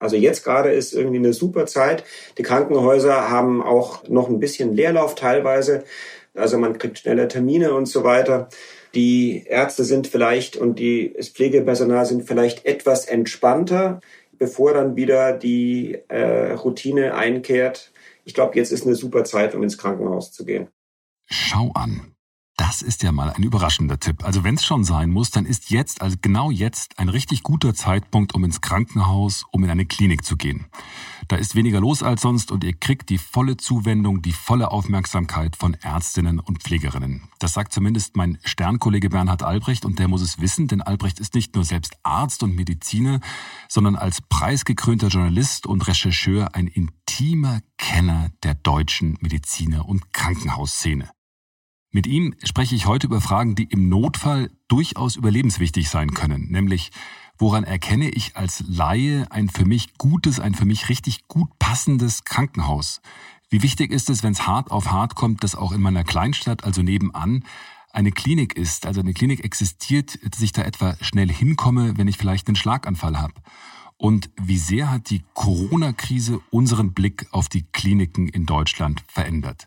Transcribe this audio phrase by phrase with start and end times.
[0.00, 2.04] Also jetzt gerade ist irgendwie eine super Zeit.
[2.38, 5.84] Die Krankenhäuser haben auch noch ein bisschen Leerlauf teilweise.
[6.34, 8.48] Also man kriegt schneller Termine und so weiter.
[8.94, 14.00] Die Ärzte sind vielleicht und die, das Pflegepersonal sind vielleicht etwas entspannter,
[14.38, 17.92] bevor dann wieder die äh, Routine einkehrt.
[18.24, 20.68] Ich glaube, jetzt ist eine super Zeit, um ins Krankenhaus zu gehen.
[21.26, 22.14] Schau an.
[22.60, 24.22] Das ist ja mal ein überraschender Tipp.
[24.22, 27.72] Also wenn es schon sein muss, dann ist jetzt, also genau jetzt, ein richtig guter
[27.72, 30.66] Zeitpunkt, um ins Krankenhaus, um in eine Klinik zu gehen.
[31.26, 35.56] Da ist weniger los als sonst und ihr kriegt die volle Zuwendung, die volle Aufmerksamkeit
[35.56, 37.30] von Ärztinnen und Pflegerinnen.
[37.38, 41.34] Das sagt zumindest mein Sternkollege Bernhard Albrecht und der muss es wissen, denn Albrecht ist
[41.34, 43.20] nicht nur selbst Arzt und Mediziner,
[43.70, 51.08] sondern als preisgekrönter Journalist und Rechercheur ein intimer Kenner der deutschen Mediziner- und Krankenhausszene.
[51.92, 56.92] Mit ihm spreche ich heute über Fragen, die im Notfall durchaus überlebenswichtig sein können, nämlich
[57.36, 62.24] woran erkenne ich als Laie ein für mich gutes, ein für mich richtig gut passendes
[62.24, 63.00] Krankenhaus?
[63.48, 66.62] Wie wichtig ist es, wenn es hart auf hart kommt, dass auch in meiner Kleinstadt,
[66.62, 67.44] also nebenan,
[67.92, 72.18] eine Klinik ist, also eine Klinik existiert, dass ich da etwa schnell hinkomme, wenn ich
[72.18, 73.34] vielleicht einen Schlaganfall habe?
[74.00, 79.66] Und wie sehr hat die Corona-Krise unseren Blick auf die Kliniken in Deutschland verändert?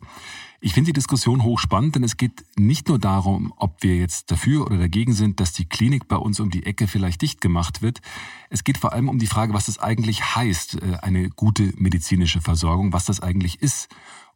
[0.59, 4.65] Ich finde die Diskussion hochspannend, denn es geht nicht nur darum, ob wir jetzt dafür
[4.65, 8.01] oder dagegen sind, dass die Klinik bei uns um die Ecke vielleicht dicht gemacht wird.
[8.49, 12.41] Es geht vor allem um die Frage, was das eigentlich heißt, äh, eine gute medizinische
[12.41, 13.87] Versorgung, was das eigentlich ist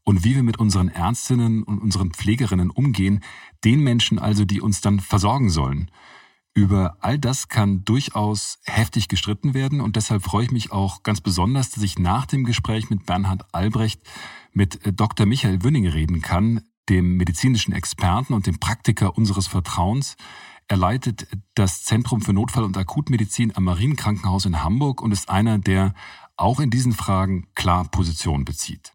[0.03, 3.21] und wie wir mit unseren Ärztinnen und unseren Pflegerinnen umgehen,
[3.63, 5.89] den Menschen also, die uns dann versorgen sollen.
[6.57, 11.21] Über all das kann durchaus heftig gestritten werden und deshalb freue ich mich auch ganz
[11.21, 14.01] besonders, dass ich nach dem Gespräch mit Bernhard Albrecht
[14.53, 15.27] mit äh, Dr.
[15.27, 20.15] Michael Wünning reden kann, dem medizinischen Experten und dem Praktiker unseres Vertrauens.
[20.67, 25.59] Er leitet das Zentrum für Notfall- und Akutmedizin am Marienkrankenhaus in Hamburg und ist einer,
[25.59, 25.93] der
[26.37, 28.93] auch in diesen Fragen klar Position bezieht.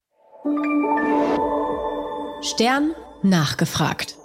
[2.42, 2.90] Stern
[3.22, 4.16] nachgefragt.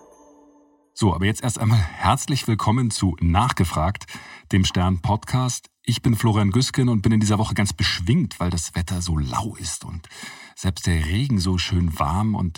[1.00, 4.08] So, aber jetzt erst einmal herzlich willkommen zu Nachgefragt,
[4.52, 5.69] dem Stern Podcast.
[5.84, 9.16] Ich bin Florian Güsken und bin in dieser Woche ganz beschwingt, weil das Wetter so
[9.16, 10.09] lau ist und
[10.56, 12.57] selbst der Regen so schön warm und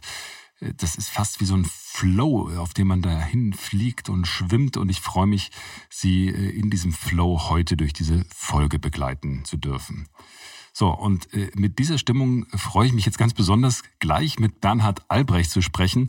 [0.61, 4.77] äh, das ist fast wie so ein Flow, auf dem man dahin fliegt und schwimmt
[4.77, 5.51] und ich freue mich,
[5.89, 10.07] Sie äh, in diesem Flow heute durch diese Folge begleiten zu dürfen.
[10.71, 15.03] So, und äh, mit dieser Stimmung freue ich mich jetzt ganz besonders, gleich mit Bernhard
[15.09, 16.07] Albrecht zu sprechen,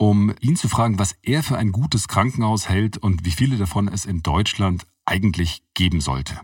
[0.00, 3.86] um ihn zu fragen, was er für ein gutes Krankenhaus hält und wie viele davon
[3.86, 6.40] es in Deutschland eigentlich geben sollte.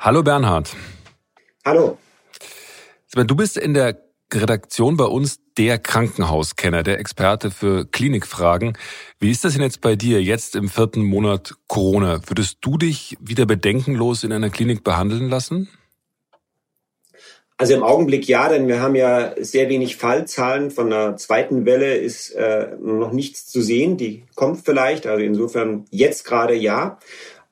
[0.00, 0.74] Hallo Bernhard.
[1.66, 1.98] Hallo.
[3.12, 4.02] Du bist in der
[4.32, 8.78] Redaktion bei uns der Krankenhauskenner, der Experte für Klinikfragen.
[9.20, 12.26] Wie ist das denn jetzt bei dir, jetzt im vierten Monat Corona?
[12.26, 15.68] Würdest du dich wieder bedenkenlos in einer Klinik behandeln lassen?
[17.62, 20.72] Also im Augenblick ja, denn wir haben ja sehr wenig Fallzahlen.
[20.72, 23.96] Von der zweiten Welle ist äh, noch nichts zu sehen.
[23.96, 25.06] Die kommt vielleicht.
[25.06, 26.98] Also insofern jetzt gerade ja.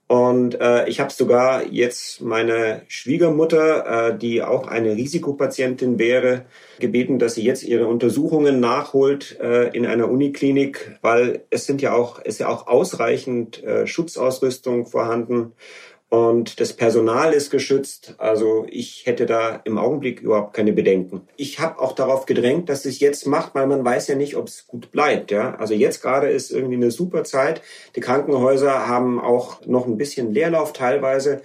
[0.09, 6.47] Und äh, ich habe sogar jetzt meine Schwiegermutter, äh, die auch eine Risikopatientin wäre,
[6.81, 11.94] gebeten, dass sie jetzt ihre Untersuchungen nachholt äh, in einer Uniklinik, weil es sind ja
[11.94, 15.53] auch, ist ja auch ausreichend äh, Schutzausrüstung vorhanden
[16.10, 18.16] und das Personal ist geschützt.
[18.19, 21.22] Also ich hätte da im Augenblick überhaupt keine Bedenken.
[21.37, 24.49] Ich habe auch darauf gedrängt, dass es jetzt macht, weil man weiß ja nicht, ob
[24.49, 25.31] es gut bleibt.
[25.31, 27.62] Ja, also jetzt gerade ist irgendwie eine super Zeit.
[27.94, 31.43] Die Krankenhäuser haben auch noch ein bisschen Leerlauf teilweise.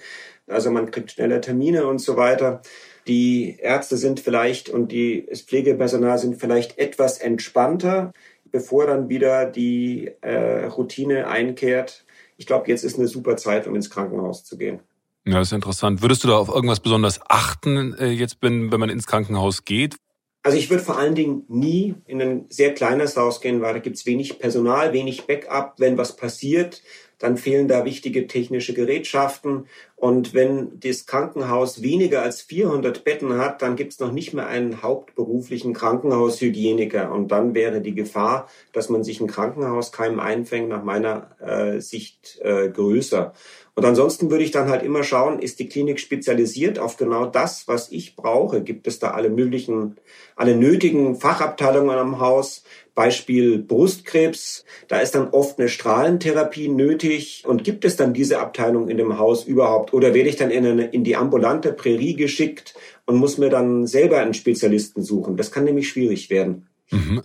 [0.48, 2.64] Also man kriegt schneller Termine und so weiter.
[3.08, 8.14] Die Ärzte sind vielleicht und die, Pflegepersonal sind vielleicht etwas entspannter,
[8.52, 12.05] bevor dann wieder die äh, Routine einkehrt
[12.38, 14.80] ich glaube, jetzt ist eine super Zeit, um ins Krankenhaus zu gehen.
[15.26, 16.02] Ja, das ist interessant.
[16.02, 19.96] Würdest du da auf irgendwas besonders achten, äh, jetzt, wenn, wenn man ins Krankenhaus geht?
[20.44, 23.80] Also ich würde vor allen Dingen nie in ein sehr kleines Haus gehen, weil da
[23.80, 25.74] gibt es wenig Personal, wenig Backup.
[25.80, 26.84] Wenn was passiert,
[27.20, 29.68] dann fehlen da wichtige technische Gerätschaften.
[29.96, 34.48] Und wenn das Krankenhaus weniger als 400 Betten hat, dann gibt es noch nicht mehr
[34.48, 37.12] einen hauptberuflichen Krankenhaushygieniker.
[37.12, 42.40] Und dann wäre die Gefahr, dass man sich ein Krankenhauskeim einfängt, nach meiner äh, Sicht
[42.42, 43.34] äh, größer.
[43.76, 47.68] Und ansonsten würde ich dann halt immer schauen, ist die Klinik spezialisiert auf genau das,
[47.68, 48.64] was ich brauche?
[48.64, 49.98] Gibt es da alle möglichen,
[50.38, 52.64] alle nötigen Fachabteilungen am Haus?
[52.96, 57.44] Beispiel Brustkrebs, da ist dann oft eine Strahlentherapie nötig.
[57.46, 59.94] Und gibt es dann diese Abteilung in dem Haus überhaupt?
[59.94, 62.74] Oder werde ich dann in, eine, in die ambulante Prärie geschickt
[63.06, 65.36] und muss mir dann selber einen Spezialisten suchen?
[65.36, 66.68] Das kann nämlich schwierig werden.
[66.90, 67.22] Mhm.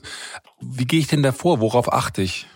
[0.61, 1.61] Wie gehe ich denn da vor?
[1.61, 2.47] Worauf achte ich?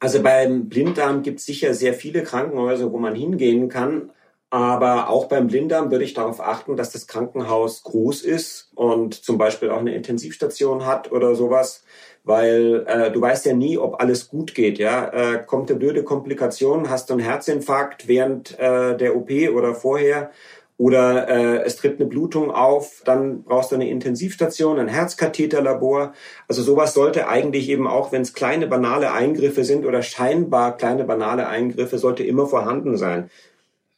[0.00, 4.10] Also beim Blinddarm gibt es sicher sehr viele Krankenhäuser, wo man hingehen kann.
[4.54, 9.36] Aber auch beim Blinddarm würde ich darauf achten, dass das Krankenhaus groß ist und zum
[9.36, 11.82] Beispiel auch eine Intensivstation hat oder sowas
[12.26, 14.78] weil äh, du weißt ja nie, ob alles gut geht.
[14.78, 19.74] Ja, äh, kommt eine blöde Komplikation, hast du einen Herzinfarkt während äh, der OP oder
[19.74, 20.30] vorher
[20.78, 26.14] oder äh, es tritt eine Blutung auf, dann brauchst du eine Intensivstation, ein Herzkatheterlabor.
[26.48, 31.04] Also sowas sollte eigentlich eben auch, wenn es kleine banale Eingriffe sind oder scheinbar kleine
[31.04, 33.30] banale Eingriffe, sollte immer vorhanden sein.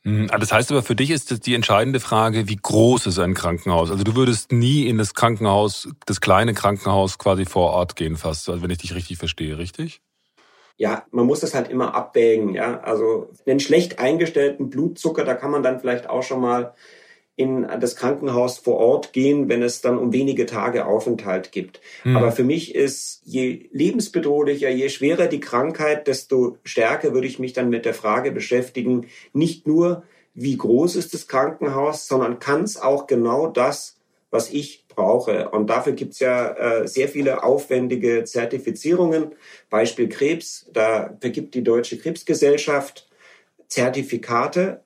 [0.06, 0.29] Mhm.
[0.31, 3.91] Ah, das heißt aber, für dich ist die entscheidende Frage, wie groß ist ein Krankenhaus?
[3.91, 8.49] Also du würdest nie in das Krankenhaus, das kleine Krankenhaus quasi vor Ort gehen fast,
[8.49, 10.00] also wenn ich dich richtig verstehe, richtig?
[10.76, 12.79] Ja, man muss das halt immer abwägen, ja.
[12.82, 16.75] Also einen schlecht eingestellten Blutzucker, da kann man dann vielleicht auch schon mal
[17.37, 21.81] in das Krankenhaus vor Ort gehen, wenn es dann um wenige Tage Aufenthalt gibt.
[22.03, 22.17] Mhm.
[22.17, 27.53] Aber für mich ist je lebensbedrohlicher, je schwerer die Krankheit, desto stärker würde ich mich
[27.53, 32.81] dann mit der Frage beschäftigen, nicht nur, wie groß ist das Krankenhaus, sondern kann es
[32.81, 33.99] auch genau das,
[34.31, 35.50] was ich brauche.
[35.50, 39.35] Und dafür gibt es ja äh, sehr viele aufwendige Zertifizierungen.
[39.69, 43.09] Beispiel Krebs, da vergibt die Deutsche Krebsgesellschaft
[43.69, 44.83] Zertifikate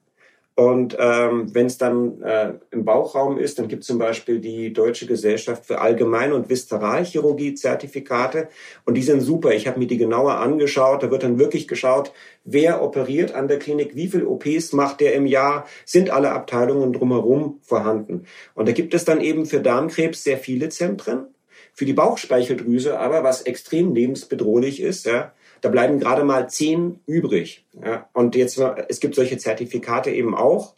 [0.57, 4.73] und ähm, wenn es dann äh, im Bauchraum ist, dann gibt es zum Beispiel die
[4.73, 8.49] Deutsche Gesellschaft für Allgemein- und Viszeralchirurgie Zertifikate.
[8.85, 9.53] Und die sind super.
[9.53, 11.03] Ich habe mir die genauer angeschaut.
[11.03, 12.13] Da wird dann wirklich geschaut,
[12.45, 16.93] wer operiert an der Klinik, wie viel OPs macht der im Jahr, sind alle Abteilungen
[16.93, 18.27] drumherum vorhanden.
[18.55, 21.29] Und da gibt es dann eben für Darmkrebs sehr viele Zentren.
[21.73, 27.65] Für die Bauchspeicheldrüse aber, was extrem lebensbedrohlich ist, ja, da bleiben gerade mal zehn übrig.
[27.85, 30.75] Ja, und jetzt, es gibt solche Zertifikate eben auch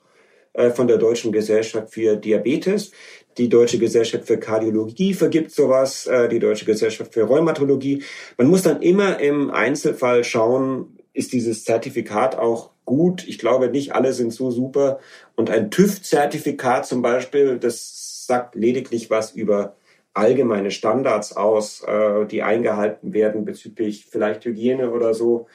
[0.55, 2.93] äh, von der Deutschen Gesellschaft für Diabetes.
[3.39, 8.03] Die Deutsche Gesellschaft für Kardiologie vergibt sowas, äh, die Deutsche Gesellschaft für Rheumatologie.
[8.37, 13.27] Man muss dann immer im Einzelfall schauen, ist dieses Zertifikat auch gut?
[13.27, 14.99] Ich glaube, nicht alle sind so super.
[15.37, 19.77] Und ein TÜV-Zertifikat zum Beispiel, das sagt lediglich was über
[20.15, 25.47] allgemeine Standards aus, äh, die eingehalten werden bezüglich vielleicht Hygiene oder so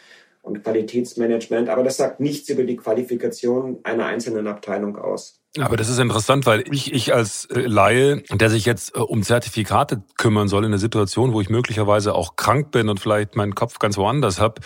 [0.41, 1.69] und Qualitätsmanagement.
[1.69, 5.41] Aber das sagt nichts über die Qualifikation einer einzelnen Abteilung aus.
[5.59, 9.23] Aber das ist interessant, weil ich, ich als äh, Laie, der sich jetzt äh, um
[9.23, 13.55] Zertifikate kümmern soll in einer Situation, wo ich möglicherweise auch krank bin und vielleicht meinen
[13.55, 14.61] Kopf ganz woanders habe,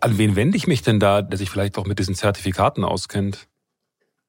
[0.00, 3.46] an wen wende ich mich denn da, der sich vielleicht auch mit diesen Zertifikaten auskennt?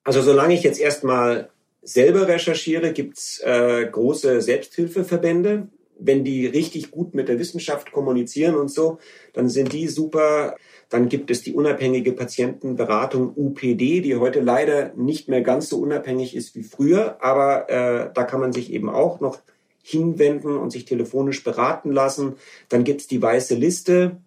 [0.03, 1.49] Also solange ich jetzt erstmal
[1.83, 5.67] selber recherchiere, gibt's äh, große Selbsthilfeverbände.
[5.99, 8.97] Wenn die richtig gut mit der Wissenschaft kommunizieren und so,
[9.33, 10.55] dann sind die super.
[10.89, 16.35] Dann gibt es die unabhängige Patientenberatung UPD, die heute leider nicht mehr ganz so unabhängig
[16.35, 19.39] ist wie früher, aber äh, da kann man sich eben auch noch
[19.83, 22.35] hinwenden und sich telefonisch beraten lassen.
[22.69, 24.17] Dann gibt's die weiße Liste,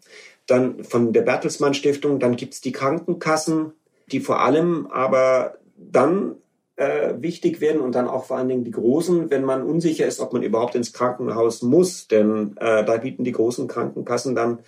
[0.47, 3.73] dann von der Bertelsmann Stiftung, dann gibt's die Krankenkassen,
[4.13, 6.37] die vor allem aber dann
[6.77, 10.21] äh, wichtig werden und dann auch vor allen Dingen die Großen, wenn man unsicher ist,
[10.21, 12.07] ob man überhaupt ins Krankenhaus muss.
[12.09, 14.61] Denn äh, da bieten die großen Krankenkassen dann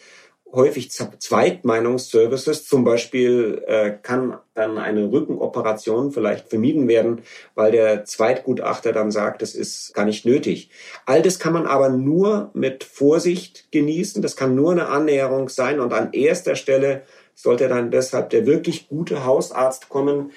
[0.53, 2.67] häufig Zweitmeinungsservices.
[2.67, 7.21] Zum Beispiel äh, kann dann eine Rückenoperation vielleicht vermieden werden,
[7.55, 10.71] weil der Zweitgutachter dann sagt, das ist gar nicht nötig.
[11.07, 14.23] All das kann man aber nur mit Vorsicht genießen.
[14.23, 15.81] Das kann nur eine Annäherung sein.
[15.81, 17.03] Und an erster Stelle
[17.35, 20.33] sollte dann deshalb der wirklich gute Hausarzt kommen,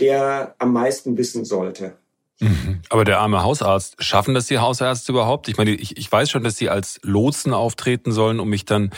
[0.00, 1.96] der am meisten wissen sollte.
[2.40, 2.80] Mhm.
[2.90, 5.48] Aber der arme Hausarzt, schaffen das die Hausärzte überhaupt?
[5.48, 8.90] Ich meine, ich, ich weiß schon, dass sie als Lotsen auftreten sollen, um mich dann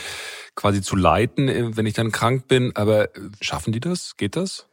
[0.55, 2.71] quasi zu leiten, äh, wenn ich dann krank bin.
[2.75, 4.17] Aber äh, schaffen die das?
[4.17, 4.67] Geht das?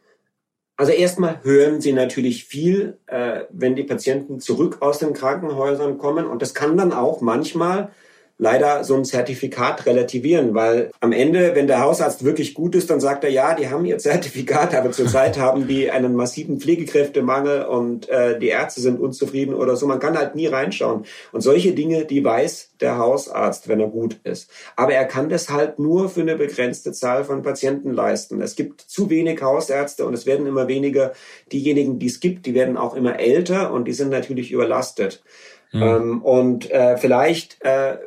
[0.77, 6.25] Also erstmal hören sie natürlich viel, äh, wenn die Patienten zurück aus den Krankenhäusern kommen.
[6.25, 7.91] Und das kann dann auch manchmal
[8.37, 12.99] leider so ein Zertifikat relativieren, weil am Ende, wenn der Hausarzt wirklich gut ist, dann
[12.99, 18.09] sagt er, ja, die haben ihr Zertifikat, aber zurzeit haben die einen massiven Pflegekräftemangel und
[18.09, 19.87] äh, die Ärzte sind unzufrieden oder so.
[19.87, 21.05] Man kann halt nie reinschauen.
[21.31, 24.49] Und solche Dinge, die weiß der Hausarzt, wenn er gut ist.
[24.75, 28.41] Aber er kann das halt nur für eine begrenzte Zahl von Patienten leisten.
[28.41, 31.13] Es gibt zu wenig Hausärzte und es werden immer weniger.
[31.53, 35.23] Diejenigen, die es gibt, die werden auch immer älter und die sind natürlich überlastet.
[35.71, 35.81] Mhm.
[35.81, 37.97] Ähm, und äh, vielleicht äh,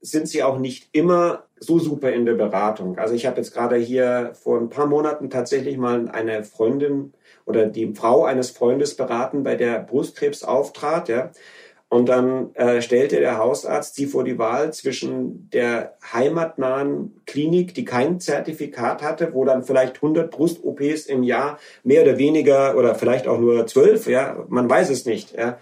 [0.00, 2.98] sind sie auch nicht immer so super in der Beratung.
[2.98, 7.12] Also ich habe jetzt gerade hier vor ein paar Monaten tatsächlich mal eine Freundin
[7.44, 11.30] oder die Frau eines Freundes beraten, bei der Brustkrebs auftrat, ja.
[11.92, 17.84] Und dann äh, stellte der Hausarzt sie vor die Wahl zwischen der heimatnahen Klinik, die
[17.84, 23.26] kein Zertifikat hatte, wo dann vielleicht 100 Brust-OPs im Jahr mehr oder weniger oder vielleicht
[23.26, 25.58] auch nur 12, ja, man weiß es nicht, ja,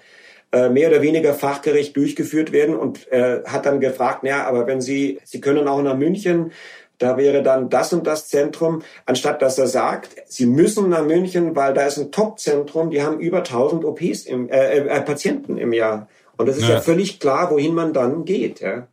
[0.52, 4.80] äh, mehr oder weniger fachgerecht durchgeführt werden und äh, hat dann gefragt, ja, aber wenn
[4.80, 6.52] Sie, Sie können auch nach München,
[6.98, 11.54] da wäre dann das und das Zentrum, anstatt dass er sagt, Sie müssen nach München,
[11.54, 15.72] weil da ist ein Top-Zentrum, die haben über 1000 OPs im, äh, äh, Patienten im
[15.72, 16.08] Jahr.
[16.36, 16.76] Und es ist ja.
[16.76, 18.60] ja völlig klar, wohin man dann geht.
[18.60, 18.88] Ja.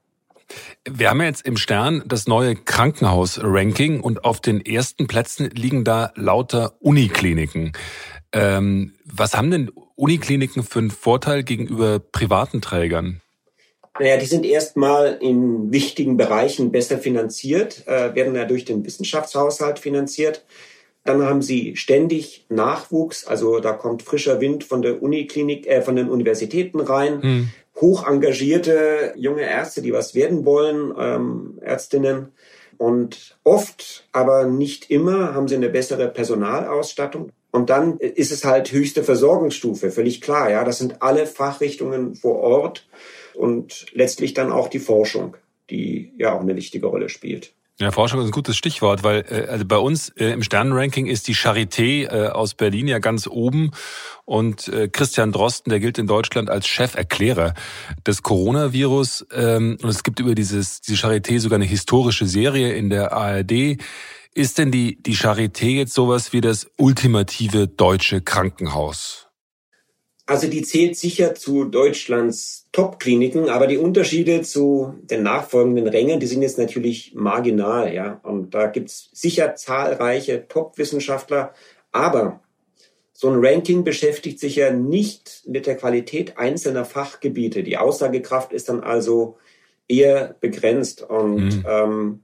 [0.87, 5.83] Wir haben ja jetzt im Stern das neue Krankenhaus-Ranking und auf den ersten Plätzen liegen
[5.83, 7.73] da lauter Unikliniken.
[8.35, 13.21] Ähm, was haben denn Unikliniken für einen Vorteil gegenüber privaten Trägern?
[13.97, 19.79] Naja, die sind erstmal in wichtigen Bereichen besser finanziert, äh, werden ja durch den Wissenschaftshaushalt
[19.79, 20.43] finanziert.
[21.05, 25.95] Dann haben sie ständig Nachwuchs, also da kommt frischer Wind von der Uniklinik, äh, von
[25.95, 27.21] den Universitäten rein.
[27.21, 27.49] Hm.
[27.79, 32.33] Hoch engagierte junge Ärzte, die was werden wollen, ähm, Ärztinnen.
[32.77, 37.31] Und oft, aber nicht immer, haben sie eine bessere Personalausstattung.
[37.55, 40.51] Und dann ist es halt höchste Versorgungsstufe, völlig klar.
[40.51, 42.85] Ja, das sind alle Fachrichtungen vor Ort
[43.33, 45.37] und letztlich dann auch die Forschung,
[45.69, 47.53] die ja auch eine wichtige Rolle spielt.
[47.79, 51.29] Ja, Forschung ist ein gutes Stichwort, weil äh, also bei uns äh, im Sternenranking ist
[51.29, 53.71] die Charité äh, aus Berlin ja ganz oben
[54.25, 57.53] und äh, Christian Drosten, der gilt in Deutschland als Cheferklärer
[58.05, 62.89] des Coronavirus ähm, und es gibt über dieses diese Charité sogar eine historische Serie in
[62.89, 63.77] der ARD.
[64.37, 69.29] Ist denn die die Charité jetzt sowas wie das ultimative deutsche Krankenhaus?
[70.27, 76.25] Also die zählt sicher zu Deutschlands Top-Kliniken, aber die Unterschiede zu den nachfolgenden Rängen, die
[76.25, 78.19] sind jetzt natürlich marginal, ja.
[78.23, 81.53] Und da gibt's sicher zahlreiche Top-Wissenschaftler,
[81.93, 82.41] aber
[83.13, 87.63] so ein Ranking beschäftigt sich ja nicht mit der Qualität einzelner Fachgebiete.
[87.63, 89.37] Die Aussagekraft ist dann also
[89.87, 91.03] eher begrenzt.
[91.03, 91.65] Und mhm.
[91.65, 92.23] ähm,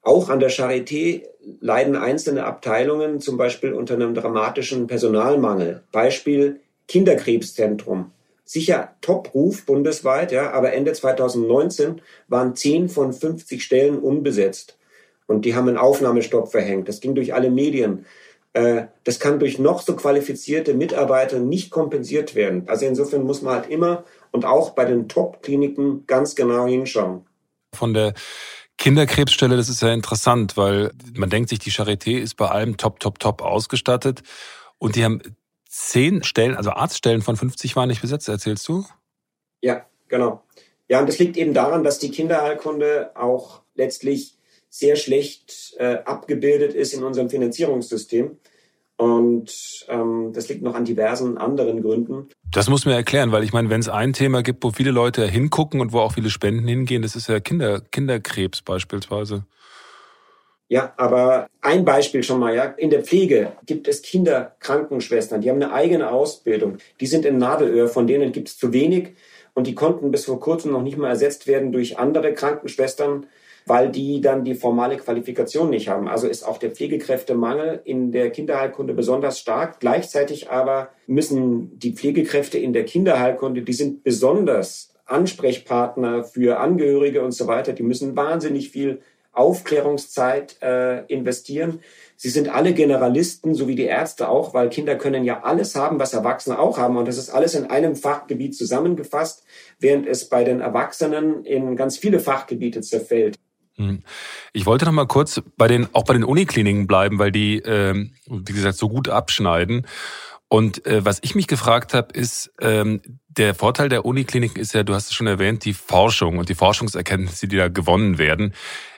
[0.00, 1.24] auch an der Charité
[1.60, 5.82] leiden einzelne Abteilungen zum Beispiel unter einem dramatischen Personalmangel.
[5.92, 8.12] Beispiel Kinderkrebszentrum.
[8.44, 14.76] Sicher Top-Ruf bundesweit, ja, aber Ende 2019 waren 10 von 50 Stellen unbesetzt.
[15.26, 16.88] Und die haben einen Aufnahmestopp verhängt.
[16.88, 18.04] Das ging durch alle Medien.
[18.52, 22.64] Äh, das kann durch noch so qualifizierte Mitarbeiter nicht kompensiert werden.
[22.66, 27.24] Also insofern muss man halt immer und auch bei den Top-Kliniken ganz genau hinschauen.
[27.74, 28.12] Von der
[28.78, 33.00] Kinderkrebsstelle, das ist ja interessant, weil man denkt sich, die Charité ist bei allem top,
[33.00, 34.22] top, top ausgestattet.
[34.78, 35.20] Und die haben
[35.68, 38.84] zehn Stellen, also Arztstellen von 50 waren nicht besetzt, erzählst du?
[39.60, 40.42] Ja, genau.
[40.88, 44.36] Ja, und das liegt eben daran, dass die Kinderheilkunde auch letztlich
[44.68, 48.38] sehr schlecht äh, abgebildet ist in unserem Finanzierungssystem.
[49.02, 52.28] Und ähm, das liegt noch an diversen anderen Gründen.
[52.52, 55.26] Das muss man erklären, weil ich meine, wenn es ein Thema gibt, wo viele Leute
[55.26, 59.44] hingucken und wo auch viele Spenden hingehen, das ist ja Kinder, Kinderkrebs beispielsweise.
[60.68, 62.62] Ja, aber ein Beispiel schon mal, ja.
[62.62, 66.76] In der Pflege gibt es Kinderkrankenschwestern, die haben eine eigene Ausbildung.
[67.00, 69.14] Die sind in Nadelöhr, von denen gibt es zu wenig
[69.52, 73.26] und die konnten bis vor kurzem noch nicht mal ersetzt werden durch andere Krankenschwestern,
[73.66, 76.08] weil die dann die formale Qualifikation nicht haben.
[76.08, 79.80] Also ist auch der Pflegekräftemangel in der Kinderheilkunde besonders stark.
[79.80, 87.32] Gleichzeitig aber müssen die Pflegekräfte in der Kinderheilkunde, die sind besonders Ansprechpartner für Angehörige und
[87.32, 87.72] so weiter.
[87.72, 89.00] Die müssen wahnsinnig viel
[89.32, 91.80] Aufklärungszeit äh, investieren.
[92.16, 95.98] Sie sind alle Generalisten, so wie die Ärzte auch, weil Kinder können ja alles haben,
[95.98, 96.96] was Erwachsene auch haben.
[96.96, 99.44] Und das ist alles in einem Fachgebiet zusammengefasst,
[99.78, 103.36] während es bei den Erwachsenen in ganz viele Fachgebiete zerfällt.
[103.82, 104.02] Hm.
[104.52, 108.08] Ich wollte noch mal kurz bei den, auch bei den Unikliniken bleiben, weil die, äh,
[108.26, 109.86] wie gesagt, so gut abschneiden.
[110.48, 114.82] Und äh, was ich mich gefragt habe, ist, ähm, der Vorteil der Unikliniken ist ja,
[114.82, 118.54] du hast es schon erwähnt, die Forschung und die Forschungserkenntnisse, die da gewonnen werden.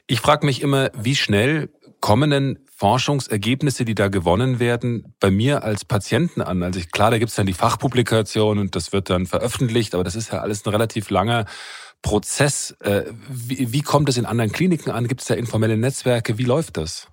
[0.06, 5.62] Ich frage mich immer, wie schnell kommen denn Forschungsergebnisse, die da gewonnen werden, bei mir
[5.62, 6.64] als Patienten an?
[6.64, 10.16] Also ich, klar, da gibt's dann die Fachpublikation und das wird dann veröffentlicht, aber das
[10.16, 11.44] ist ja alles ein relativ langer
[12.04, 12.76] Prozess.
[12.80, 15.08] Äh, wie, kommt es in anderen Kliniken an?
[15.08, 16.38] Gibt es da informelle Netzwerke?
[16.38, 17.08] Wie läuft das?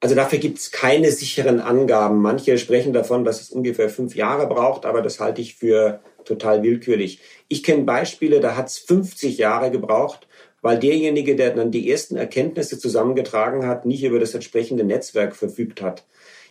[0.00, 2.20] Also dafür gibt es keine sicheren Angaben.
[2.20, 6.64] Manche sprechen davon, dass es ungefähr fünf Jahre braucht, aber das halte ich für total
[6.64, 7.20] willkürlich.
[7.46, 10.26] Ich kenne Beispiele, da hat es 50 Jahre gebraucht
[10.66, 15.80] weil derjenige, der dann die ersten Erkenntnisse zusammengetragen hat, nicht über das entsprechende Netzwerk verfügt
[15.80, 16.04] hat.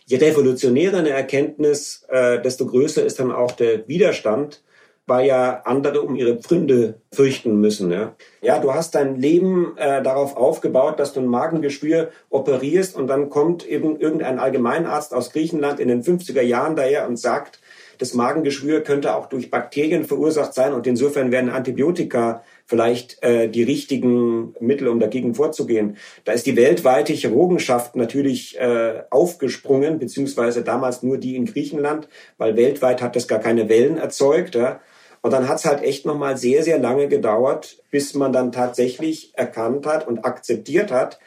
[0.06, 4.62] Je revolutionärer eine Erkenntnis, äh, desto größer ist dann auch der Widerstand.
[5.06, 7.90] Weil ja andere um ihre Pfründe fürchten müssen.
[7.90, 13.06] Ja, ja du hast dein Leben äh, darauf aufgebaut, dass du ein Magengeschwür operierst und
[13.06, 17.60] dann kommt eben irgendein Allgemeinarzt aus Griechenland in den 50er Jahren daher und sagt,
[17.98, 23.62] das Magengeschwür könnte auch durch Bakterien verursacht sein und insofern werden Antibiotika vielleicht äh, die
[23.62, 25.96] richtigen Mittel, um dagegen vorzugehen.
[26.24, 32.08] Da ist die weltweite Chirurgenschaft natürlich äh, aufgesprungen, beziehungsweise damals nur die in Griechenland,
[32.38, 34.56] weil weltweit hat das gar keine Wellen erzeugt.
[34.56, 34.80] Ja.
[35.26, 39.32] Und dann hat es halt echt nochmal sehr, sehr lange gedauert, bis man dann tatsächlich
[39.34, 41.18] erkannt hat und akzeptiert hat,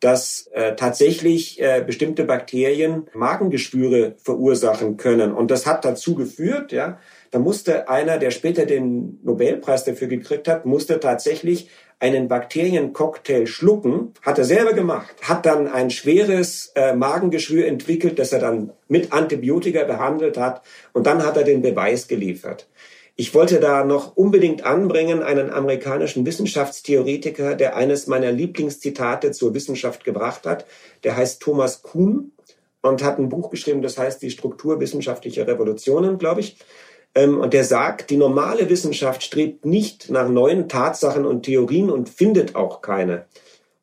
[0.00, 5.32] dass äh, tatsächlich äh, bestimmte Bakterien Magengeschwüre verursachen können.
[5.32, 6.98] Und das hat dazu geführt, ja,
[7.30, 11.70] da musste einer, der später den Nobelpreis dafür gekriegt hat, musste tatsächlich
[12.00, 18.32] einen Bakteriencocktail schlucken, hat er selber gemacht, hat dann ein schweres äh, Magengeschwür entwickelt, das
[18.32, 22.66] er dann mit Antibiotika behandelt hat und dann hat er den Beweis geliefert.
[23.16, 30.02] Ich wollte da noch unbedingt anbringen einen amerikanischen Wissenschaftstheoretiker, der eines meiner Lieblingszitate zur Wissenschaft
[30.02, 30.66] gebracht hat.
[31.04, 32.32] Der heißt Thomas Kuhn
[32.82, 36.56] und hat ein Buch geschrieben, das heißt Die Struktur wissenschaftlicher Revolutionen, glaube ich.
[37.14, 42.08] Ähm, und der sagt, die normale Wissenschaft strebt nicht nach neuen Tatsachen und Theorien und
[42.08, 43.26] findet auch keine.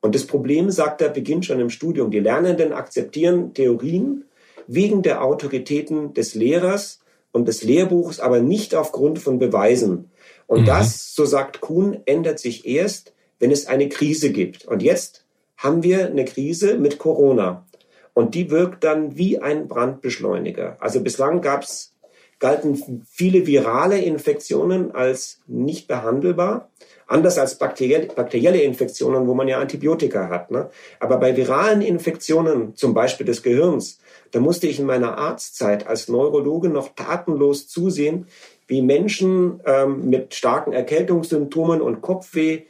[0.01, 2.11] Und das Problem, sagt er, beginnt schon im Studium.
[2.11, 4.25] Die Lernenden akzeptieren Theorien
[4.67, 7.00] wegen der Autoritäten des Lehrers
[7.31, 10.11] und des Lehrbuchs, aber nicht aufgrund von Beweisen.
[10.47, 10.65] Und mhm.
[10.65, 14.65] das, so sagt Kuhn, ändert sich erst, wenn es eine Krise gibt.
[14.65, 15.25] Und jetzt
[15.57, 17.65] haben wir eine Krise mit Corona.
[18.13, 20.77] Und die wirkt dann wie ein Brandbeschleuniger.
[20.79, 21.93] Also bislang gab's,
[22.39, 26.69] galten viele virale Infektionen als nicht behandelbar.
[27.07, 30.51] Anders als bakterielle, bakterielle Infektionen, wo man ja Antibiotika hat.
[30.51, 30.69] Ne?
[30.99, 33.99] Aber bei viralen Infektionen, zum Beispiel des Gehirns,
[34.31, 38.27] da musste ich in meiner Arztzeit als Neurologe noch tatenlos zusehen,
[38.67, 42.61] wie Menschen ähm, mit starken Erkältungssymptomen und Kopfweh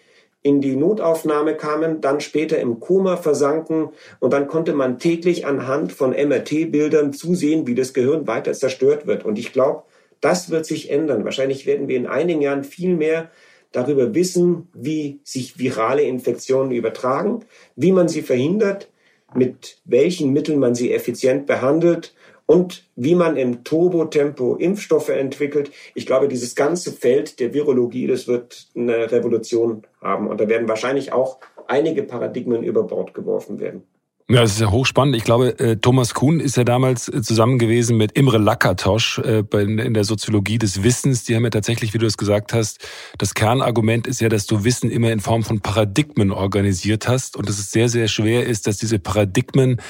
[0.44, 3.90] in die Notaufnahme kamen, dann später im Koma versanken
[4.20, 9.24] und dann konnte man täglich anhand von MRT-Bildern zusehen, wie das Gehirn weiter zerstört wird.
[9.24, 9.84] Und ich glaube,
[10.20, 11.26] das wird sich ändern.
[11.26, 13.30] Wahrscheinlich werden wir in einigen Jahren viel mehr
[13.72, 18.90] darüber wissen, wie sich virale Infektionen übertragen, wie man sie verhindert,
[19.36, 22.14] mit welchen Mitteln man sie effizient behandelt
[22.46, 25.72] und wie man im Turbotempo Impfstoffe entwickelt.
[25.96, 30.28] Ich glaube, dieses ganze Feld der Virologie, das wird eine Revolution haben.
[30.28, 33.84] Und da werden wahrscheinlich auch einige Paradigmen über Bord geworfen werden.
[34.30, 35.16] Ja, das ist ja hochspannend.
[35.16, 39.44] Ich glaube, äh, Thomas Kuhn ist ja damals äh, zusammen gewesen mit Imre Lakatosch äh,
[39.52, 41.26] in der Soziologie des Wissens.
[41.26, 42.80] Die haben ja tatsächlich, wie du es gesagt hast,
[43.18, 47.50] das Kernargument ist ja, dass du Wissen immer in Form von Paradigmen organisiert hast und
[47.50, 49.82] dass es sehr, sehr schwer ist, dass diese Paradigmen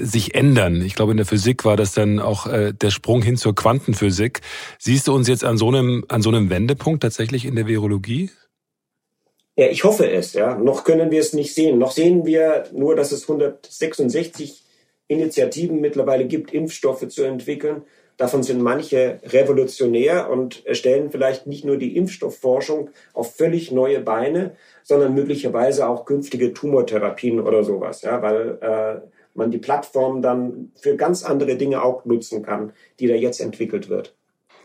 [0.00, 0.80] sich ändern.
[0.80, 4.40] Ich glaube, in der Physik war das dann auch der Sprung hin zur Quantenphysik.
[4.78, 8.30] Siehst du uns jetzt an so einem, an so einem Wendepunkt tatsächlich in der Virologie?
[9.58, 10.34] Ja, ich hoffe es.
[10.34, 10.56] Ja.
[10.56, 11.78] Noch können wir es nicht sehen.
[11.78, 14.64] Noch sehen wir nur, dass es 166
[15.08, 17.82] Initiativen mittlerweile gibt, Impfstoffe zu entwickeln.
[18.18, 24.54] Davon sind manche revolutionär und stellen vielleicht nicht nur die Impfstoffforschung auf völlig neue Beine,
[24.84, 30.94] sondern möglicherweise auch künftige Tumortherapien oder sowas, ja, weil äh, man die Plattform dann für
[30.94, 34.17] ganz andere Dinge auch nutzen kann, die da jetzt entwickelt wird.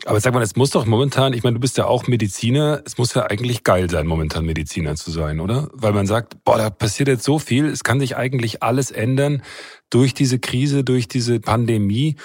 [0.06, 2.98] Aber sag mal, es muss doch momentan, ich meine, du bist ja auch Mediziner, es
[2.98, 5.70] muss ja eigentlich geil sein, momentan Mediziner zu sein, oder?
[5.72, 9.42] Weil man sagt, boah, da passiert jetzt so viel, es kann sich eigentlich alles ändern
[9.88, 12.16] durch diese Krise, durch diese Pandemie.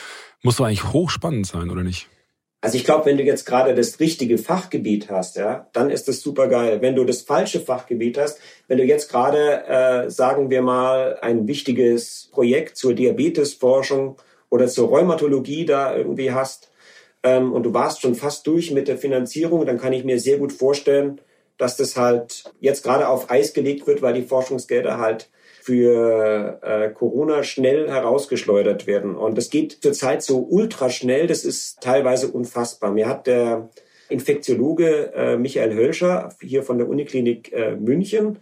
[0.43, 2.07] Muss doch eigentlich hochspannend sein, oder nicht?
[2.61, 6.19] Also ich glaube, wenn du jetzt gerade das richtige Fachgebiet hast, ja, dann ist das
[6.19, 6.81] super geil.
[6.81, 11.47] Wenn du das falsche Fachgebiet hast, wenn du jetzt gerade, äh, sagen wir mal, ein
[11.47, 14.17] wichtiges Projekt zur Diabetesforschung
[14.49, 16.68] oder zur Rheumatologie da irgendwie hast,
[17.23, 20.37] ähm, und du warst schon fast durch mit der Finanzierung, dann kann ich mir sehr
[20.37, 21.19] gut vorstellen,
[21.57, 25.29] dass das halt jetzt gerade auf Eis gelegt wird, weil die Forschungsgelder halt
[25.61, 29.15] für äh, Corona schnell herausgeschleudert werden.
[29.15, 32.91] Und das geht zurzeit so ultra schnell, das ist teilweise unfassbar.
[32.91, 33.69] Mir hat der
[34.07, 38.39] Infektiologe äh, Michael Hölscher hier von der Uniklinik äh, München,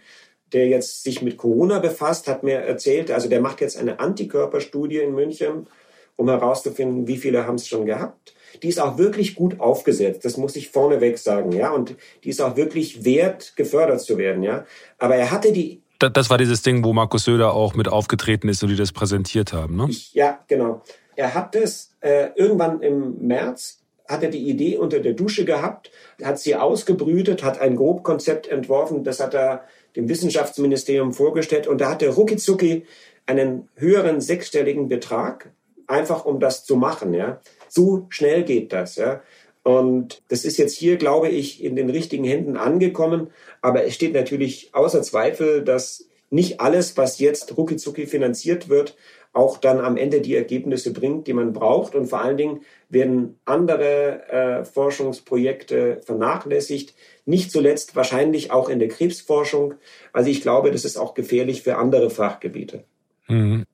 [0.53, 4.99] der jetzt sich mit Corona befasst, hat mir erzählt, also der macht jetzt eine Antikörperstudie
[4.99, 5.67] in München,
[6.15, 10.25] um herauszufinden, wie viele haben es schon gehabt die ist auch wirklich gut aufgesetzt.
[10.25, 11.71] Das muss ich vorneweg sagen, ja.
[11.71, 14.65] Und die ist auch wirklich wert, gefördert zu werden, ja.
[14.97, 18.61] Aber er hatte die das war dieses Ding, wo Markus Söder auch mit aufgetreten ist
[18.61, 19.87] und die das präsentiert haben, ne?
[20.13, 20.83] Ja, genau.
[21.15, 25.91] Er hat das äh, irgendwann im März hat er die Idee unter der Dusche gehabt,
[26.23, 29.65] hat sie ausgebrütet, hat ein Grobkonzept entworfen, das hat er
[29.95, 32.85] dem Wissenschaftsministerium vorgestellt und da hat er ruckizucki
[33.25, 35.51] einen höheren sechsstelligen Betrag,
[35.87, 37.41] einfach um das zu machen, ja.
[37.67, 39.21] So schnell geht das, ja.
[39.63, 43.27] Und das ist jetzt hier, glaube ich, in den richtigen Händen angekommen.
[43.61, 48.95] Aber es steht natürlich außer Zweifel, dass nicht alles, was jetzt ruckizucki finanziert wird,
[49.33, 51.95] auch dann am Ende die Ergebnisse bringt, die man braucht.
[51.95, 56.95] Und vor allen Dingen werden andere äh, Forschungsprojekte vernachlässigt.
[57.25, 59.75] Nicht zuletzt wahrscheinlich auch in der Krebsforschung.
[60.13, 62.83] Also ich glaube, das ist auch gefährlich für andere Fachgebiete.
[63.27, 63.65] Mhm.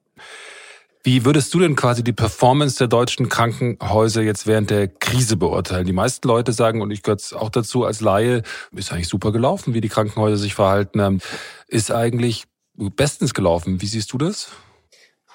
[1.06, 5.86] Wie würdest du denn quasi die Performance der deutschen Krankenhäuser jetzt während der Krise beurteilen?
[5.86, 9.74] Die meisten Leute sagen, und ich gehöre auch dazu als Laie, ist eigentlich super gelaufen,
[9.74, 11.20] wie die Krankenhäuser sich verhalten haben.
[11.68, 12.46] Ist eigentlich
[12.78, 13.82] bestens gelaufen.
[13.82, 14.52] Wie siehst du das?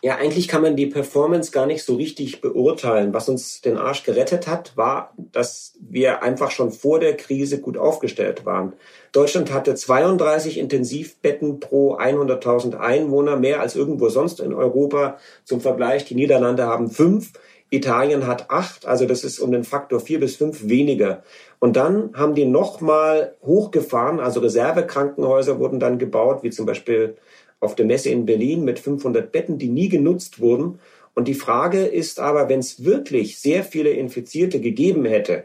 [0.01, 3.13] Ja, eigentlich kann man die Performance gar nicht so richtig beurteilen.
[3.13, 7.77] Was uns den Arsch gerettet hat, war, dass wir einfach schon vor der Krise gut
[7.77, 8.75] aufgestellt waren.
[9.11, 15.19] Deutschland hatte 32 Intensivbetten pro 100.000 Einwohner, mehr als irgendwo sonst in Europa.
[15.45, 17.33] Zum Vergleich, die Niederlande haben fünf,
[17.71, 21.23] Italien hat acht, also das ist um den Faktor vier bis fünf weniger.
[21.59, 27.17] Und dann haben die nochmal hochgefahren, also Reservekrankenhäuser wurden dann gebaut, wie zum Beispiel
[27.61, 30.79] auf der Messe in Berlin mit 500 Betten, die nie genutzt wurden.
[31.15, 35.45] Und die Frage ist aber, wenn es wirklich sehr viele Infizierte gegeben hätte,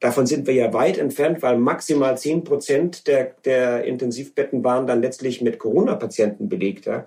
[0.00, 5.02] davon sind wir ja weit entfernt, weil maximal 10 Prozent der, der Intensivbetten waren dann
[5.02, 6.86] letztlich mit Corona-Patienten belegt.
[6.86, 7.06] Ja.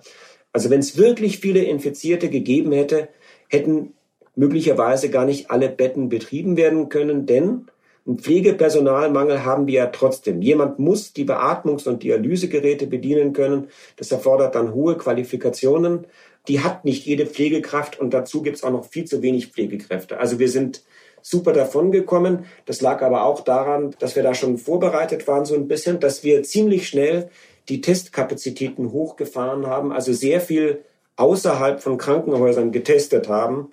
[0.52, 3.08] Also wenn es wirklich viele Infizierte gegeben hätte,
[3.48, 3.94] hätten
[4.34, 7.66] möglicherweise gar nicht alle Betten betrieben werden können, denn
[8.06, 10.40] einen Pflegepersonalmangel haben wir ja trotzdem.
[10.40, 13.68] Jemand muss die Beatmungs- und Dialysegeräte bedienen können.
[13.96, 16.06] Das erfordert dann hohe Qualifikationen.
[16.48, 20.18] Die hat nicht jede Pflegekraft und dazu gibt es auch noch viel zu wenig Pflegekräfte.
[20.18, 20.82] Also wir sind
[21.20, 22.46] super davongekommen.
[22.64, 26.24] Das lag aber auch daran, dass wir da schon vorbereitet waren so ein bisschen, dass
[26.24, 27.28] wir ziemlich schnell
[27.68, 30.84] die Testkapazitäten hochgefahren haben, also sehr viel
[31.16, 33.70] außerhalb von Krankenhäusern getestet haben.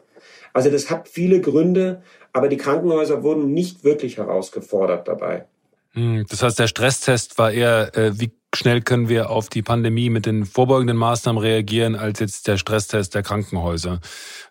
[0.51, 2.01] Also das hat viele Gründe,
[2.35, 5.45] aber die Krankenhäuser wurden nicht wirklich herausgefordert dabei.
[5.93, 10.09] Hm, das heißt, der Stresstest war eher, äh, wie schnell können wir auf die Pandemie
[10.09, 14.01] mit den vorbeugenden Maßnahmen reagieren, als jetzt der Stresstest der Krankenhäuser.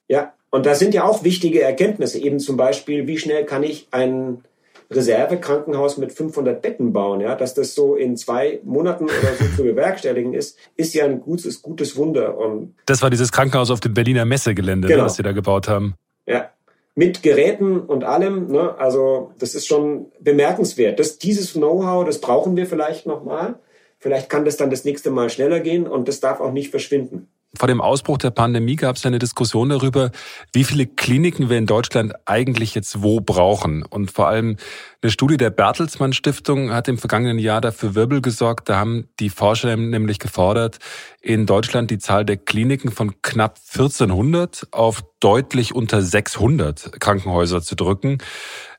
[0.09, 3.87] Ja, und da sind ja auch wichtige Erkenntnisse, eben zum Beispiel, wie schnell kann ich
[3.91, 4.43] ein
[4.91, 9.63] Reservekrankenhaus mit 500 Betten bauen, ja, dass das so in zwei Monaten oder so zu
[9.63, 12.39] bewerkstelligen ist, ist ja ein gutes, gutes Wunder.
[12.39, 15.05] Und das war dieses Krankenhaus auf dem Berliner Messegelände, ne, genau.
[15.05, 15.97] was Sie da gebaut haben.
[16.27, 16.51] Ja,
[16.95, 18.49] mit Geräten und allem.
[18.49, 18.77] Ne?
[18.79, 20.99] Also das ist schon bemerkenswert.
[20.99, 23.59] Das, dieses Know-how, das brauchen wir vielleicht nochmal.
[23.99, 27.29] Vielleicht kann das dann das nächste Mal schneller gehen und das darf auch nicht verschwinden.
[27.57, 30.11] Vor dem Ausbruch der Pandemie gab es eine Diskussion darüber,
[30.53, 33.85] wie viele Kliniken wir in Deutschland eigentlich jetzt wo brauchen.
[33.85, 34.57] Und vor allem
[35.03, 38.69] eine Studie der Bertelsmann Stiftung hat im vergangenen Jahr dafür Wirbel gesorgt.
[38.69, 40.79] Da haben die Forscher nämlich gefordert,
[41.21, 47.77] in Deutschland die Zahl der Kliniken von knapp 1400 auf deutlich unter 600 Krankenhäuser zu
[47.77, 48.19] drücken.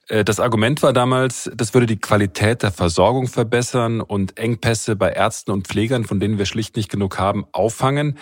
[0.07, 5.11] Äh, das Argument war damals, das würde die Qualität der Versorgung verbessern und Engpässe bei
[5.11, 8.17] Ärzten und Pflegern, von denen wir schlicht nicht genug haben, auffangen.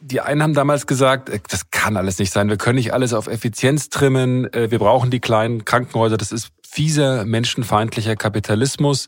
[0.00, 2.48] Die einen haben damals gesagt, äh, das kann alles nicht sein.
[2.48, 4.52] Wir können nicht alles auf Effizienz trimmen.
[4.52, 6.16] Äh, wir brauchen die kleinen Krankenhäuser.
[6.16, 9.06] Das ist fieser, menschenfeindlicher Kapitalismus.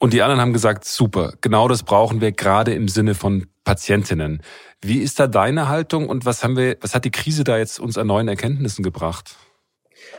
[0.00, 4.42] Und die anderen haben gesagt, super, genau das brauchen wir gerade im Sinne von Patientinnen.
[4.82, 7.78] Wie ist da deine Haltung und was haben wir, was hat die Krise da jetzt
[7.78, 9.36] uns an neuen Erkenntnissen gebracht?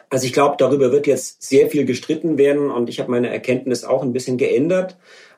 [0.09, 3.83] Also ich glaube, darüber wird jetzt sehr viel gestritten werden und ich habe meine Erkenntnis
[3.83, 4.97] auch ein bisschen geändert,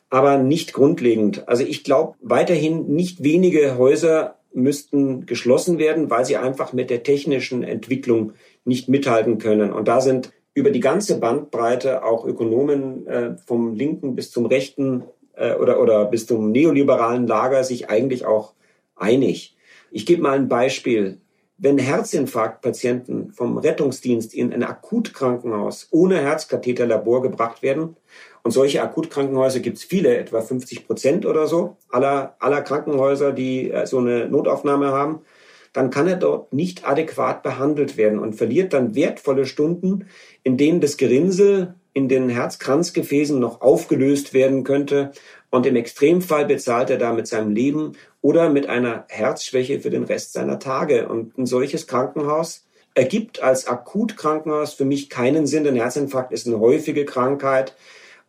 [0.10, 1.48] aber nicht grundlegend.
[1.48, 7.04] Also ich glaube weiterhin nicht wenige Häuser müssten geschlossen werden, weil sie einfach mit der
[7.04, 8.34] technischen Entwicklung
[8.66, 9.72] nicht mithalten können.
[9.72, 15.04] Und da sind über die ganze Bandbreite auch Ökonomen äh, vom linken bis zum rechten
[15.36, 18.54] äh, oder, oder bis zum neoliberalen Lager sich eigentlich auch
[18.96, 19.56] einig.
[19.92, 21.20] Ich gebe mal ein Beispiel.
[21.64, 27.98] Wenn Herzinfarktpatienten vom Rettungsdienst in ein Akutkrankenhaus ohne Herzkatheterlabor gebracht werden,
[28.42, 33.70] und solche Akutkrankenhäuser gibt es viele, etwa 50 Prozent oder so aller, aller Krankenhäuser, die
[33.70, 35.22] äh, so eine Notaufnahme haben,
[35.72, 40.08] dann kann er dort nicht adäquat behandelt werden und verliert dann wertvolle Stunden,
[40.42, 45.12] in denen das Gerinnsel in den Herzkranzgefäßen noch aufgelöst werden könnte.
[45.52, 50.06] Und im Extremfall bezahlt er da mit seinem Leben oder mit einer Herzschwäche für den
[50.06, 51.08] Rest seiner Tage.
[51.08, 55.66] Und ein solches Krankenhaus ergibt als Akutkrankenhaus für mich keinen Sinn.
[55.66, 57.76] Denn Herzinfarkt ist eine häufige Krankheit.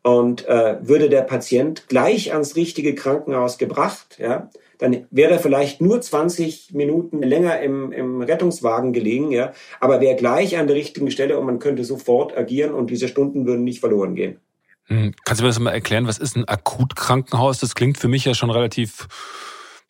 [0.02, 5.80] Und äh, würde der Patient gleich ans richtige Krankenhaus gebracht, ja, dann wäre er vielleicht
[5.80, 11.12] nur 20 Minuten länger im, im Rettungswagen gelegen, ja, aber wäre gleich an der richtigen
[11.12, 14.40] Stelle und man könnte sofort agieren und diese Stunden würden nicht verloren gehen.
[14.86, 15.14] Hm.
[15.24, 16.06] Kannst du mir das mal erklären?
[16.06, 17.58] Was ist ein Akutkrankenhaus?
[17.58, 19.06] Das klingt für mich ja schon relativ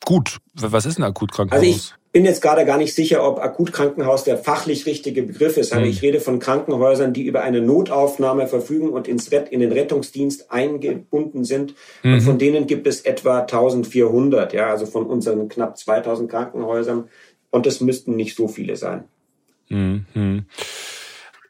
[0.05, 0.39] gut.
[0.55, 1.63] Was ist ein Akutkrankenhaus?
[1.63, 5.73] Also ich, bin jetzt gerade gar nicht sicher, ob Akutkrankenhaus der fachlich richtige Begriff ist,
[5.73, 5.91] aber mhm.
[5.91, 10.53] ich rede von Krankenhäusern, die über eine Notaufnahme verfügen und ins Rett, in den Rettungsdienst
[10.53, 11.75] eingebunden sind.
[12.03, 12.15] Mhm.
[12.15, 17.09] Und von denen gibt es etwa 1400, ja, also von unseren knapp 2000 Krankenhäusern.
[17.51, 19.05] Und das müssten nicht so viele sein.
[19.71, 20.45] Mhm.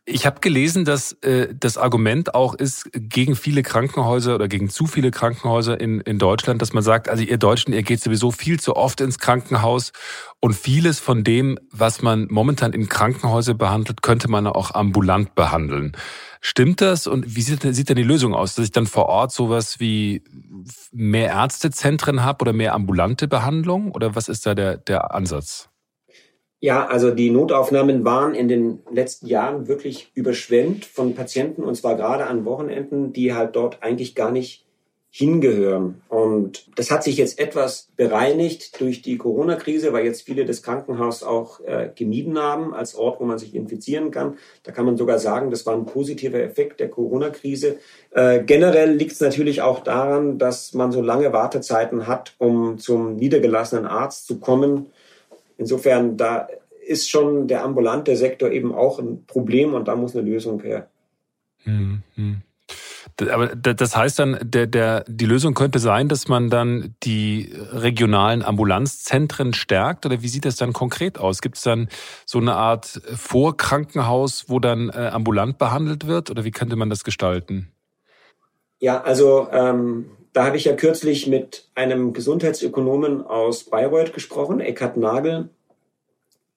[0.05, 4.87] Ich habe gelesen, dass äh, das Argument auch ist gegen viele Krankenhäuser oder gegen zu
[4.89, 8.59] viele Krankenhäuser in, in Deutschland, dass man sagt, also ihr Deutschen, ihr geht sowieso viel
[8.59, 9.93] zu oft ins Krankenhaus
[10.41, 15.97] und vieles von dem, was man momentan in Krankenhäusern behandelt, könnte man auch ambulant behandeln.
[16.41, 17.07] Stimmt das?
[17.07, 18.57] Und wie sieht, sieht denn die Lösung aus?
[18.57, 20.25] Dass ich dann vor Ort sowas wie
[20.91, 23.93] mehr Ärztezentren habe oder mehr ambulante Behandlung?
[23.93, 25.69] Oder was ist da der, der Ansatz?
[26.63, 31.97] Ja, also die Notaufnahmen waren in den letzten Jahren wirklich überschwemmt von Patienten und zwar
[31.97, 34.65] gerade an Wochenenden, die halt dort eigentlich gar nicht
[35.11, 36.03] hingehören.
[36.09, 41.25] Und das hat sich jetzt etwas bereinigt durch die Corona-Krise, weil jetzt viele das Krankenhaus
[41.25, 44.39] auch äh, gemieden haben als Ort, wo man sich infizieren kann.
[44.63, 47.79] Da kann man sogar sagen, das war ein positiver Effekt der Corona-Krise.
[48.13, 53.17] Äh, generell liegt es natürlich auch daran, dass man so lange Wartezeiten hat, um zum
[53.17, 54.93] niedergelassenen Arzt zu kommen
[55.57, 56.49] Insofern, da
[56.87, 60.89] ist schon der ambulante Sektor eben auch ein Problem und da muss eine Lösung her.
[61.65, 62.43] Hm, hm.
[63.31, 68.43] Aber das heißt dann, der, der, die Lösung könnte sein, dass man dann die regionalen
[68.43, 70.07] Ambulanzzentren stärkt?
[70.07, 71.41] Oder wie sieht das dann konkret aus?
[71.41, 71.89] Gibt es dann
[72.25, 76.31] so eine Art Vorkrankenhaus, wo dann äh, ambulant behandelt wird?
[76.31, 77.69] Oder wie könnte man das gestalten?
[78.79, 84.97] Ja, also ähm, da habe ich ja kürzlich mit einem Gesundheitsökonomen aus Bayreuth gesprochen, Eckhard
[84.97, 85.51] Nagel.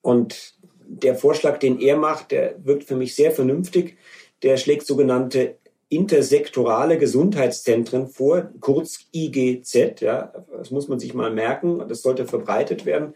[0.00, 0.54] Und
[0.86, 3.96] der Vorschlag, den er macht, der wirkt für mich sehr vernünftig.
[4.42, 5.56] Der schlägt sogenannte
[5.88, 10.00] intersektorale Gesundheitszentren vor, kurz IGZ.
[10.00, 11.84] Ja, das muss man sich mal merken.
[11.88, 13.14] Das sollte verbreitet werden.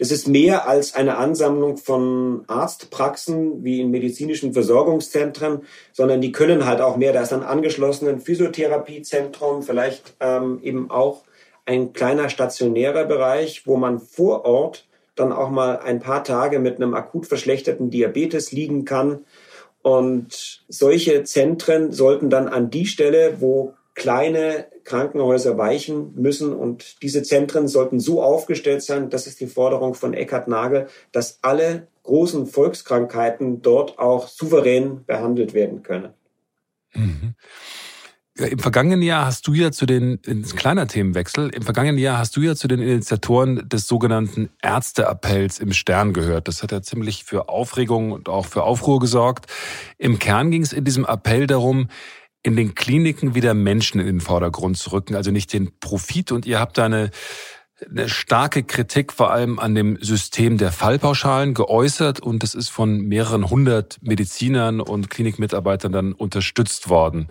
[0.00, 6.64] Es ist mehr als eine Ansammlung von Arztpraxen wie in medizinischen Versorgungszentren, sondern die können
[6.64, 7.12] halt auch mehr.
[7.12, 11.24] Da ist ein angeschlossenen Physiotherapiezentrum, vielleicht ähm, eben auch
[11.66, 16.76] ein kleiner stationärer Bereich, wo man vor Ort dann auch mal ein paar Tage mit
[16.76, 19.26] einem akut verschlechterten Diabetes liegen kann.
[19.82, 26.54] Und solche Zentren sollten dann an die Stelle, wo kleine Krankenhäuser weichen müssen.
[26.54, 31.38] Und diese Zentren sollten so aufgestellt sein, das ist die Forderung von Eckhard Nagel, dass
[31.42, 36.14] alle großen Volkskrankheiten dort auch souverän behandelt werden können.
[36.94, 37.34] Mhm.
[38.36, 42.34] Im vergangenen Jahr hast du ja zu den, ein kleiner Themenwechsel, im vergangenen Jahr hast
[42.36, 46.48] du ja zu den Initiatoren des sogenannten Ärzteappells im Stern gehört.
[46.48, 49.46] Das hat ja ziemlich für Aufregung und auch für Aufruhr gesorgt.
[49.98, 51.88] Im Kern ging es in diesem Appell darum,
[52.42, 56.32] in den Kliniken wieder Menschen in den Vordergrund zu rücken, also nicht den Profit.
[56.32, 57.10] Und ihr habt da eine,
[57.88, 63.00] eine starke Kritik vor allem an dem System der Fallpauschalen geäußert und das ist von
[63.00, 67.28] mehreren hundert Medizinern und Klinikmitarbeitern dann unterstützt worden.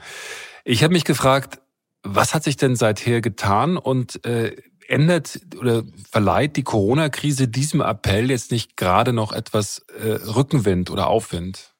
[0.64, 1.60] Ich habe mich gefragt,
[2.04, 4.56] was hat sich denn seither getan und äh,
[4.88, 11.08] ändert oder verleiht die Corona-Krise diesem Appell jetzt nicht gerade noch etwas äh, Rückenwind oder
[11.08, 11.74] Aufwind?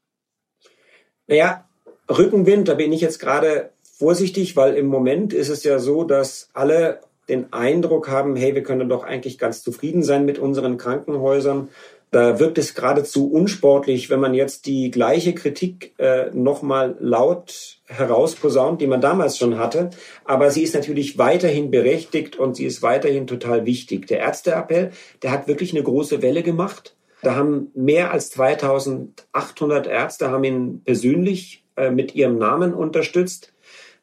[1.28, 1.69] Naja,
[2.10, 6.50] Rückenwind, da bin ich jetzt gerade vorsichtig, weil im Moment ist es ja so, dass
[6.54, 11.70] alle den Eindruck haben, hey, wir können doch eigentlich ganz zufrieden sein mit unseren Krankenhäusern.
[12.12, 18.82] Da wirkt es geradezu unsportlich, wenn man jetzt die gleiche Kritik äh, nochmal laut herausposaunt,
[18.82, 19.92] die man damals schon hatte.
[20.26, 24.08] Aber sie ist natürlich weiterhin berechtigt und sie ist weiterhin total wichtig.
[24.08, 24.92] Der Ärzteappell,
[25.22, 26.96] der hat wirklich eine große Welle gemacht.
[27.22, 33.54] Da haben mehr als 2800 Ärzte haben ihn persönlich äh, mit ihrem Namen unterstützt.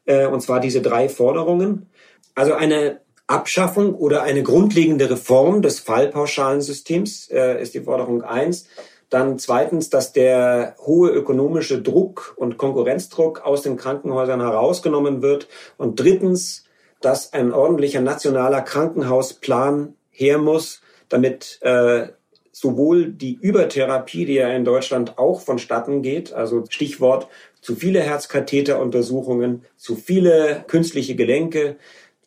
[0.06, 1.90] Äh, und zwar diese drei Forderungen.
[2.34, 8.68] Also eine Abschaffung oder eine grundlegende Reform des Fallpauschalensystems äh, ist die Forderung eins.
[9.10, 15.48] Dann zweitens, dass der hohe ökonomische Druck und Konkurrenzdruck aus den Krankenhäusern herausgenommen wird.
[15.76, 16.64] Und drittens,
[17.00, 22.08] dass ein ordentlicher nationaler Krankenhausplan her muss, damit äh,
[22.56, 27.28] sowohl die Übertherapie, die ja in Deutschland auch vonstatten geht, also Stichwort
[27.60, 31.76] zu viele Herzkatheteruntersuchungen, zu viele künstliche Gelenke.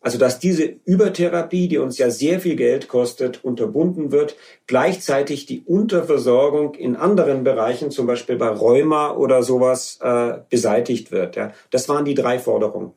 [0.01, 4.35] Also dass diese Übertherapie, die uns ja sehr viel Geld kostet, unterbunden wird,
[4.67, 11.37] gleichzeitig die Unterversorgung in anderen Bereichen, zum Beispiel bei Rheuma oder sowas, äh, beseitigt wird.
[11.37, 11.53] Ja.
[11.71, 12.91] Das waren die drei Forderungen.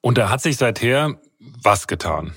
[0.00, 2.34] Und da hat sich seither was getan?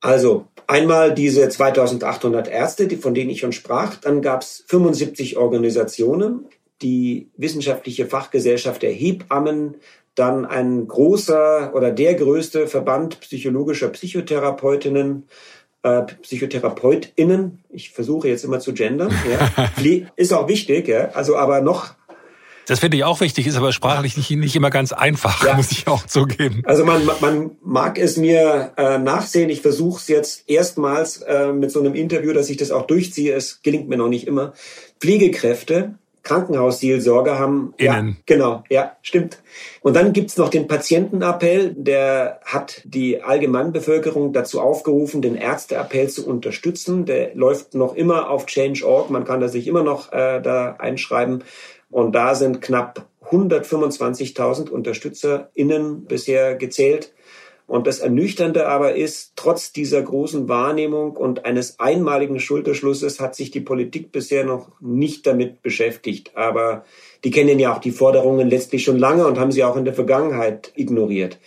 [0.00, 3.96] Also einmal diese 2800 Ärzte, von denen ich schon sprach.
[3.96, 6.46] Dann gab es 75 Organisationen,
[6.82, 9.76] die wissenschaftliche Fachgesellschaft der Hebammen,
[10.14, 15.28] dann ein großer oder der größte Verband psychologischer Psychotherapeutinnen,
[15.82, 17.62] äh, PsychotherapeutInnen.
[17.70, 19.12] Ich versuche jetzt immer zu gendern.
[19.30, 19.70] Ja.
[20.16, 21.10] ist auch wichtig, ja.
[21.12, 21.94] Also aber noch
[22.66, 25.54] das finde ich auch wichtig, ist aber sprachlich nicht, nicht immer ganz einfach, ja.
[25.54, 26.62] muss ich auch zugeben.
[26.66, 29.50] Also man, man mag es mir äh, nachsehen.
[29.50, 33.34] Ich versuche es jetzt erstmals äh, mit so einem Interview, dass ich das auch durchziehe.
[33.34, 34.52] Es gelingt mir noch nicht immer.
[35.00, 35.94] Pflegekräfte,
[36.26, 37.72] Krankenhausseelsorger haben.
[37.76, 38.08] Innen.
[38.08, 39.38] Ja, genau, ja, stimmt.
[39.80, 46.26] Und dann gibt's noch den Patientenappell, der hat die Allgemeinbevölkerung dazu aufgerufen, den Ärzteappell zu
[46.26, 47.06] unterstützen.
[47.06, 49.08] Der läuft noch immer auf Change.org.
[49.10, 51.44] Man kann da sich immer noch äh, da einschreiben.
[51.90, 57.12] Und da sind knapp 125.000 UnterstützerInnen bisher gezählt.
[57.66, 63.50] Und das Ernüchternde aber ist, trotz dieser großen Wahrnehmung und eines einmaligen Schulterschlusses hat sich
[63.50, 66.30] die Politik bisher noch nicht damit beschäftigt.
[66.36, 66.84] Aber
[67.24, 69.94] die kennen ja auch die Forderungen letztlich schon lange und haben sie auch in der
[69.94, 71.40] Vergangenheit ignoriert.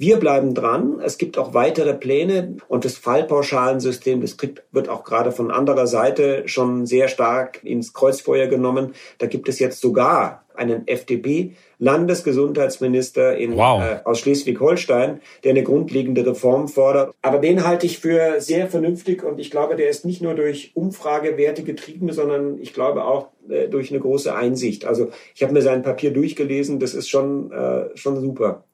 [0.00, 0.98] Wir bleiben dran.
[1.04, 4.34] Es gibt auch weitere Pläne und das Fallpauschalensystem, das
[4.72, 8.94] wird auch gerade von anderer Seite schon sehr stark ins Kreuzfeuer genommen.
[9.18, 13.82] Da gibt es jetzt sogar einen FDP-Landesgesundheitsminister wow.
[13.82, 17.14] äh, aus Schleswig-Holstein, der eine grundlegende Reform fordert.
[17.20, 20.70] Aber den halte ich für sehr vernünftig und ich glaube, der ist nicht nur durch
[20.74, 24.86] Umfragewerte getrieben, sondern ich glaube auch äh, durch eine große Einsicht.
[24.86, 28.64] Also ich habe mir sein Papier durchgelesen, das ist schon, äh, schon super.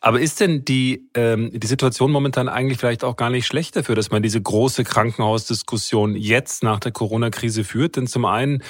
[0.00, 3.94] Aber ist denn die, ähm, die Situation momentan eigentlich vielleicht auch gar nicht schlecht dafür,
[3.94, 7.96] dass man diese große Krankenhausdiskussion jetzt nach der Corona-Krise führt?
[7.96, 8.62] Denn zum einen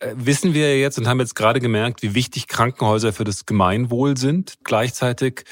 [0.00, 4.16] äh, wissen wir jetzt und haben jetzt gerade gemerkt, wie wichtig Krankenhäuser für das Gemeinwohl
[4.16, 4.54] sind.
[4.64, 5.44] Gleichzeitig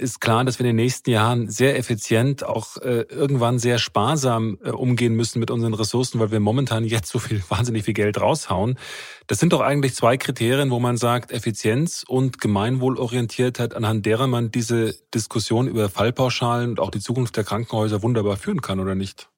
[0.00, 4.58] ist klar, dass wir in den nächsten Jahren sehr effizient, auch äh, irgendwann sehr sparsam
[4.64, 8.20] äh, umgehen müssen mit unseren Ressourcen, weil wir momentan jetzt so viel, wahnsinnig viel Geld
[8.20, 8.78] raushauen.
[9.26, 14.50] Das sind doch eigentlich zwei Kriterien, wo man sagt, Effizienz und Gemeinwohlorientiertheit, anhand derer man
[14.50, 19.28] diese Diskussion über Fallpauschalen und auch die Zukunft der Krankenhäuser wunderbar führen kann, oder nicht?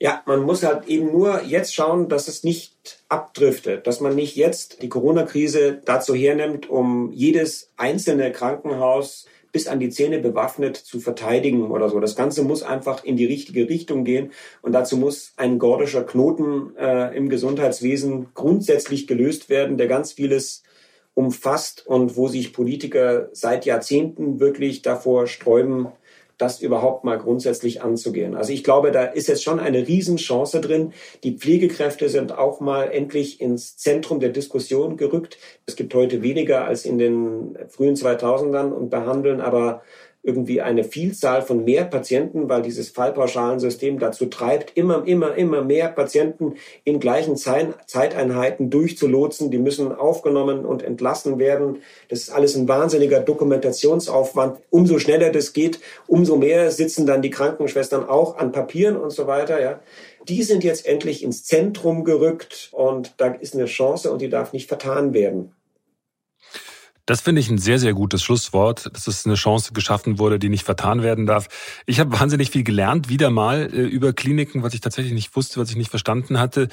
[0.00, 4.36] Ja, man muss halt eben nur jetzt schauen, dass es nicht abdriftet, dass man nicht
[4.36, 11.00] jetzt die Corona-Krise dazu hernimmt, um jedes einzelne Krankenhaus bis an die Zähne bewaffnet zu
[11.00, 12.00] verteidigen oder so.
[12.00, 14.32] Das Ganze muss einfach in die richtige Richtung gehen
[14.62, 20.62] und dazu muss ein gordischer Knoten äh, im Gesundheitswesen grundsätzlich gelöst werden, der ganz vieles
[21.14, 25.88] umfasst und wo sich Politiker seit Jahrzehnten wirklich davor sträuben,
[26.38, 28.34] das überhaupt mal grundsätzlich anzugehen.
[28.34, 30.92] Also ich glaube, da ist jetzt schon eine Riesenchance drin.
[31.24, 35.38] Die Pflegekräfte sind auch mal endlich ins Zentrum der Diskussion gerückt.
[35.66, 39.82] Es gibt heute weniger als in den frühen 2000ern und behandeln aber
[40.28, 45.88] irgendwie eine Vielzahl von mehr Patienten, weil dieses Fallpauschalensystem dazu treibt, immer, immer, immer mehr
[45.88, 49.50] Patienten in gleichen Zeiteinheiten durchzulotsen.
[49.50, 51.78] Die müssen aufgenommen und entlassen werden.
[52.10, 54.58] Das ist alles ein wahnsinniger Dokumentationsaufwand.
[54.68, 59.26] Umso schneller das geht, umso mehr sitzen dann die Krankenschwestern auch an Papieren und so
[59.26, 59.80] weiter, ja.
[60.28, 64.52] Die sind jetzt endlich ins Zentrum gerückt und da ist eine Chance und die darf
[64.52, 65.54] nicht vertan werden.
[67.08, 70.50] Das finde ich ein sehr, sehr gutes Schlusswort, dass es eine Chance geschaffen wurde, die
[70.50, 71.48] nicht vertan werden darf.
[71.86, 75.58] Ich habe wahnsinnig viel gelernt, wieder mal äh, über Kliniken, was ich tatsächlich nicht wusste,
[75.58, 76.68] was ich nicht verstanden hatte.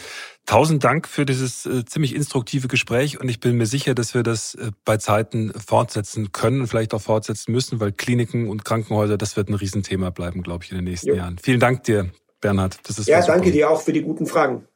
[0.46, 4.24] Tausend Dank für dieses äh, ziemlich instruktive Gespräch und ich bin mir sicher, dass wir
[4.24, 9.18] das äh, bei Zeiten fortsetzen können und vielleicht auch fortsetzen müssen, weil Kliniken und Krankenhäuser,
[9.18, 11.16] das wird ein Riesenthema bleiben, glaube ich, in den nächsten jo.
[11.16, 11.38] Jahren.
[11.42, 12.78] Vielen Dank dir, Bernhard.
[12.84, 14.68] Das ist ja, danke dir auch für die guten Fragen.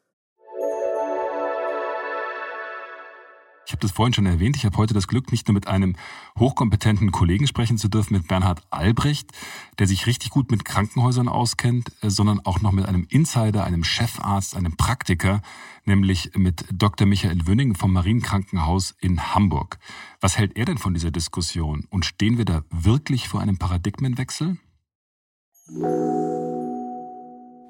[3.69, 4.55] Ich habe das vorhin schon erwähnt.
[4.55, 5.95] Ich habe heute das Glück, nicht nur mit einem
[6.39, 9.31] hochkompetenten Kollegen sprechen zu dürfen, mit Bernhard Albrecht,
[9.77, 13.83] der sich richtig gut mit Krankenhäusern auskennt, äh, sondern auch noch mit einem Insider, einem
[13.83, 15.43] Chefarzt, einem Praktiker,
[15.85, 17.05] nämlich mit Dr.
[17.05, 19.77] Michael Wünning vom Marienkrankenhaus in Hamburg.
[20.19, 21.85] Was hält er denn von dieser Diskussion?
[21.91, 24.57] Und stehen wir da wirklich vor einem Paradigmenwechsel?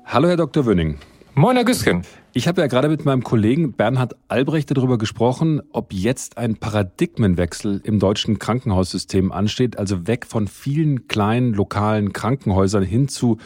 [0.06, 0.66] Hallo, Herr Dr.
[0.66, 0.98] Wünning.
[1.36, 2.04] Moin, Herr Güsken.
[2.34, 7.82] Ich habe ja gerade mit meinem Kollegen Bernhard Albrecht darüber gesprochen, ob jetzt ein Paradigmenwechsel
[7.84, 13.38] im deutschen Krankenhaussystem ansteht, also weg von vielen kleinen lokalen Krankenhäusern hin zu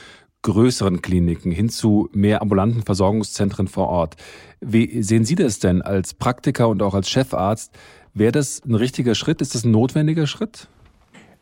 [0.43, 4.15] größeren Kliniken, hin zu mehr ambulanten Versorgungszentren vor Ort.
[4.59, 7.73] Wie sehen Sie das denn als Praktiker und auch als Chefarzt?
[8.13, 9.41] Wäre das ein richtiger Schritt?
[9.41, 10.67] Ist das ein notwendiger Schritt?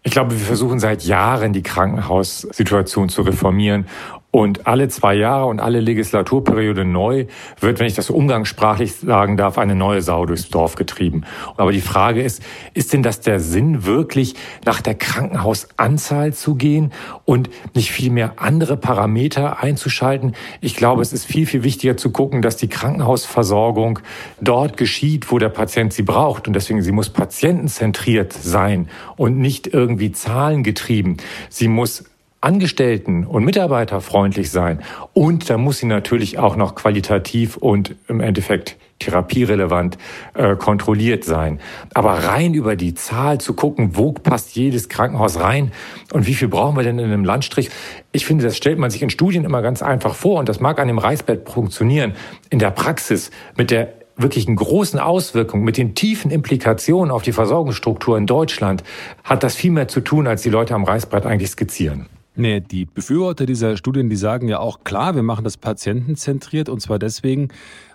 [0.03, 3.85] Ich glaube, wir versuchen seit Jahren die Krankenhaussituation zu reformieren
[4.31, 7.25] und alle zwei Jahre und alle Legislaturperiode neu
[7.59, 11.23] wird, wenn ich das umgangssprachlich sagen darf, eine neue Sau durchs Dorf getrieben.
[11.57, 12.41] Aber die Frage ist,
[12.73, 16.93] ist denn das der Sinn, wirklich nach der Krankenhausanzahl zu gehen
[17.25, 20.33] und nicht viel mehr andere Parameter einzuschalten?
[20.61, 23.99] Ich glaube, es ist viel, viel wichtiger zu gucken, dass die Krankenhausversorgung
[24.39, 26.47] dort geschieht, wo der Patient sie braucht.
[26.47, 31.17] Und deswegen, sie muss patientenzentriert sein und nicht irgendwie zahlengetrieben.
[31.49, 32.05] Sie muss
[32.41, 34.81] Angestellten und Mitarbeiterfreundlich sein.
[35.13, 39.97] Und da muss sie natürlich auch noch qualitativ und im Endeffekt therapierelevant
[40.33, 41.59] äh, kontrolliert sein.
[41.93, 45.71] Aber rein über die Zahl zu gucken, wo passt jedes Krankenhaus rein
[46.13, 47.69] und wie viel brauchen wir denn in einem Landstrich?
[48.11, 50.79] Ich finde, das stellt man sich in Studien immer ganz einfach vor und das mag
[50.79, 52.13] an dem Reißbett funktionieren.
[52.49, 58.17] In der Praxis mit der wirklichen großen Auswirkungen, mit den tiefen Implikationen auf die Versorgungsstruktur
[58.17, 58.83] in Deutschland,
[59.23, 62.07] hat das viel mehr zu tun, als die Leute am Reißbrett eigentlich skizzieren.
[62.33, 66.79] Nee, die Befürworter dieser Studien, die sagen ja auch, klar, wir machen das patientenzentriert und
[66.79, 67.49] zwar deswegen,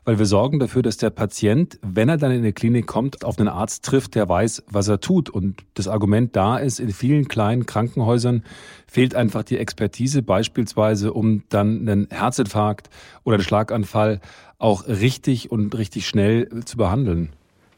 [0.05, 3.39] weil wir sorgen dafür, dass der Patient, wenn er dann in eine Klinik kommt, auf
[3.39, 5.31] einen Arzt trifft, der weiß, was er tut.
[5.31, 8.45] Und das Argument da ist, in vielen kleinen Krankenhäusern
[8.87, 12.91] fehlt einfach die Expertise, beispielsweise um dann einen Herzinfarkt
[13.25, 14.21] oder einen Schlaganfall
[14.59, 17.31] auch richtig und richtig schnell zu behandeln.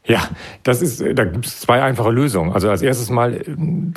[0.09, 0.27] Ja,
[0.63, 2.51] das ist, da gibt es zwei einfache Lösungen.
[2.51, 3.41] Also als erstes mal,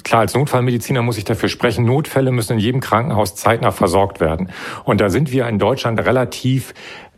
[0.04, 4.50] klar, als Notfallmediziner muss ich dafür sprechen, Notfälle müssen in jedem Krankenhaus zeitnah versorgt werden.
[4.84, 6.74] Und da sind wir in Deutschland relativ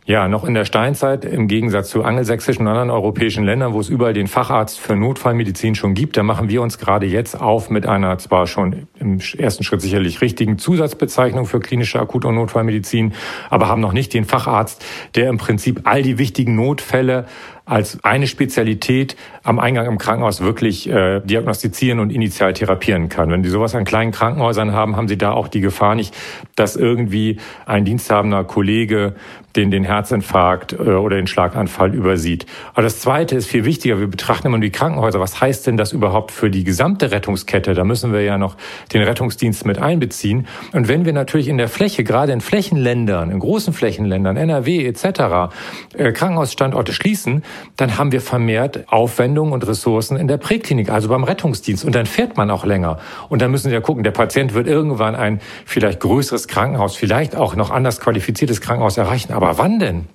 [0.07, 3.89] ja, noch in der Steinzeit, im Gegensatz zu angelsächsischen und anderen europäischen Ländern, wo es
[3.89, 7.87] überall den Facharzt für Notfallmedizin schon gibt, da machen wir uns gerade jetzt auf mit
[7.87, 13.13] einer zwar schon im ersten Schritt sicherlich richtigen Zusatzbezeichnung für klinische Akut- und Notfallmedizin,
[13.49, 14.85] aber haben noch nicht den Facharzt,
[15.15, 17.25] der im Prinzip all die wichtigen Notfälle
[17.65, 23.29] als eine Spezialität am Eingang im Krankenhaus wirklich äh, diagnostizieren und initial therapieren kann.
[23.31, 26.15] Wenn die sowas an kleinen Krankenhäusern haben, haben sie da auch die Gefahr nicht,
[26.55, 29.15] dass irgendwie ein diensthabender Kollege
[29.55, 32.45] den, den Herzinfarkt äh, oder den Schlaganfall übersieht.
[32.73, 33.99] Aber das Zweite ist viel wichtiger.
[33.99, 35.19] Wir betrachten immer die Krankenhäuser.
[35.19, 37.73] Was heißt denn das überhaupt für die gesamte Rettungskette?
[37.73, 38.57] Da müssen wir ja noch
[38.93, 40.47] den Rettungsdienst mit einbeziehen.
[40.73, 45.53] Und wenn wir natürlich in der Fläche, gerade in Flächenländern, in großen Flächenländern, NRW etc.,
[45.97, 47.43] äh, Krankenhausstandorte schließen,
[47.77, 51.85] dann haben wir vermehrt Aufwendungen und Ressourcen in der Präklinik, also beim Rettungsdienst.
[51.85, 52.99] Und dann fährt man auch länger.
[53.29, 57.37] Und dann müssen Sie ja gucken, der Patient wird irgendwann ein vielleicht größeres Krankenhaus, vielleicht
[57.37, 59.31] auch noch anders qualifiziertes Krankenhaus erreichen.
[59.31, 60.07] Aber aber wann denn?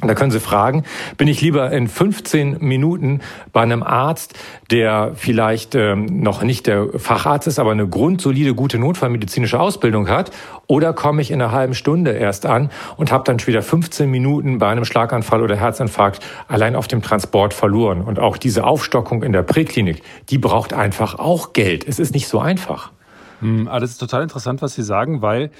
[0.00, 0.82] Da können Sie fragen,
[1.16, 3.20] bin ich lieber in 15 Minuten
[3.52, 4.34] bei einem Arzt,
[4.70, 10.32] der vielleicht ähm, noch nicht der Facharzt ist, aber eine grundsolide, gute notfallmedizinische Ausbildung hat,
[10.66, 14.58] oder komme ich in einer halben Stunde erst an und habe dann wieder 15 Minuten
[14.58, 18.02] bei einem Schlaganfall oder Herzinfarkt allein auf dem Transport verloren.
[18.02, 21.86] Und auch diese Aufstockung in der Präklinik, die braucht einfach auch Geld.
[21.86, 22.90] Es ist nicht so einfach.
[23.40, 25.50] Hm, aber das ist total interessant, was Sie sagen, weil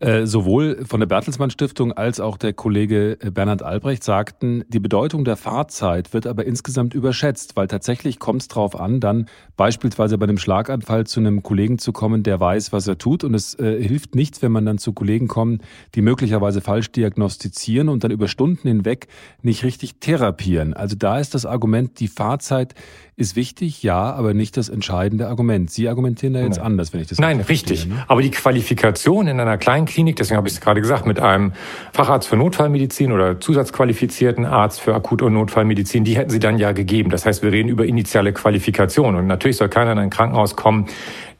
[0.00, 4.80] äh, sowohl von der Bertelsmann Stiftung als auch der Kollege äh, Bernhard Albrecht sagten, die
[4.80, 9.26] Bedeutung der Fahrzeit wird aber insgesamt überschätzt, weil tatsächlich kommt es darauf an, dann
[9.56, 13.24] beispielsweise bei einem Schlaganfall zu einem Kollegen zu kommen, der weiß, was er tut.
[13.24, 15.62] Und es äh, hilft nichts, wenn man dann zu Kollegen kommt,
[15.94, 19.06] die möglicherweise falsch diagnostizieren und dann über Stunden hinweg
[19.42, 20.74] nicht richtig therapieren.
[20.74, 22.74] Also da ist das Argument, die Fahrzeit
[23.16, 25.70] ist wichtig, ja, aber nicht das entscheidende Argument.
[25.70, 26.66] Sie argumentieren da jetzt Nein.
[26.66, 27.86] anders, wenn ich das Nein, richtig.
[27.86, 28.04] Ne?
[28.08, 31.52] Aber die Qualifikation in einer kleinen Klinik, deswegen habe ich es gerade gesagt, mit einem
[31.92, 36.72] Facharzt für Notfallmedizin oder zusatzqualifizierten Arzt für Akut- und Notfallmedizin, die hätten Sie dann ja
[36.72, 37.10] gegeben.
[37.10, 39.14] Das heißt, wir reden über initiale Qualifikation.
[39.16, 40.86] Und natürlich soll keiner in ein Krankenhaus kommen,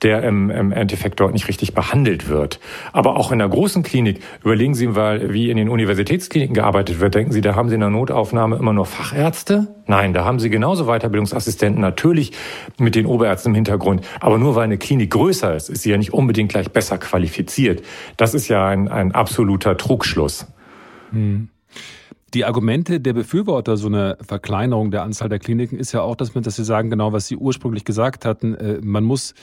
[0.05, 2.61] der im, im Endeffekt dort nicht richtig behandelt wird.
[2.93, 7.15] Aber auch in der großen Klinik, überlegen Sie mal, wie in den Universitätskliniken gearbeitet wird.
[7.15, 9.75] Denken Sie, da haben Sie in der Notaufnahme immer nur Fachärzte?
[9.87, 12.33] Nein, da haben Sie genauso Weiterbildungsassistenten, natürlich
[12.79, 14.07] mit den Oberärzten im Hintergrund.
[14.21, 17.83] Aber nur weil eine Klinik größer ist, ist sie ja nicht unbedingt gleich besser qualifiziert.
[18.17, 20.47] Das ist ja ein, ein absoluter Trugschluss.
[21.11, 21.49] Hm.
[22.35, 26.35] Die Argumente der Befürworter so einer Verkleinerung der Anzahl der Kliniken ist ja auch, dass,
[26.35, 29.35] man, dass sie sagen, genau was Sie ursprünglich gesagt hatten, äh, man muss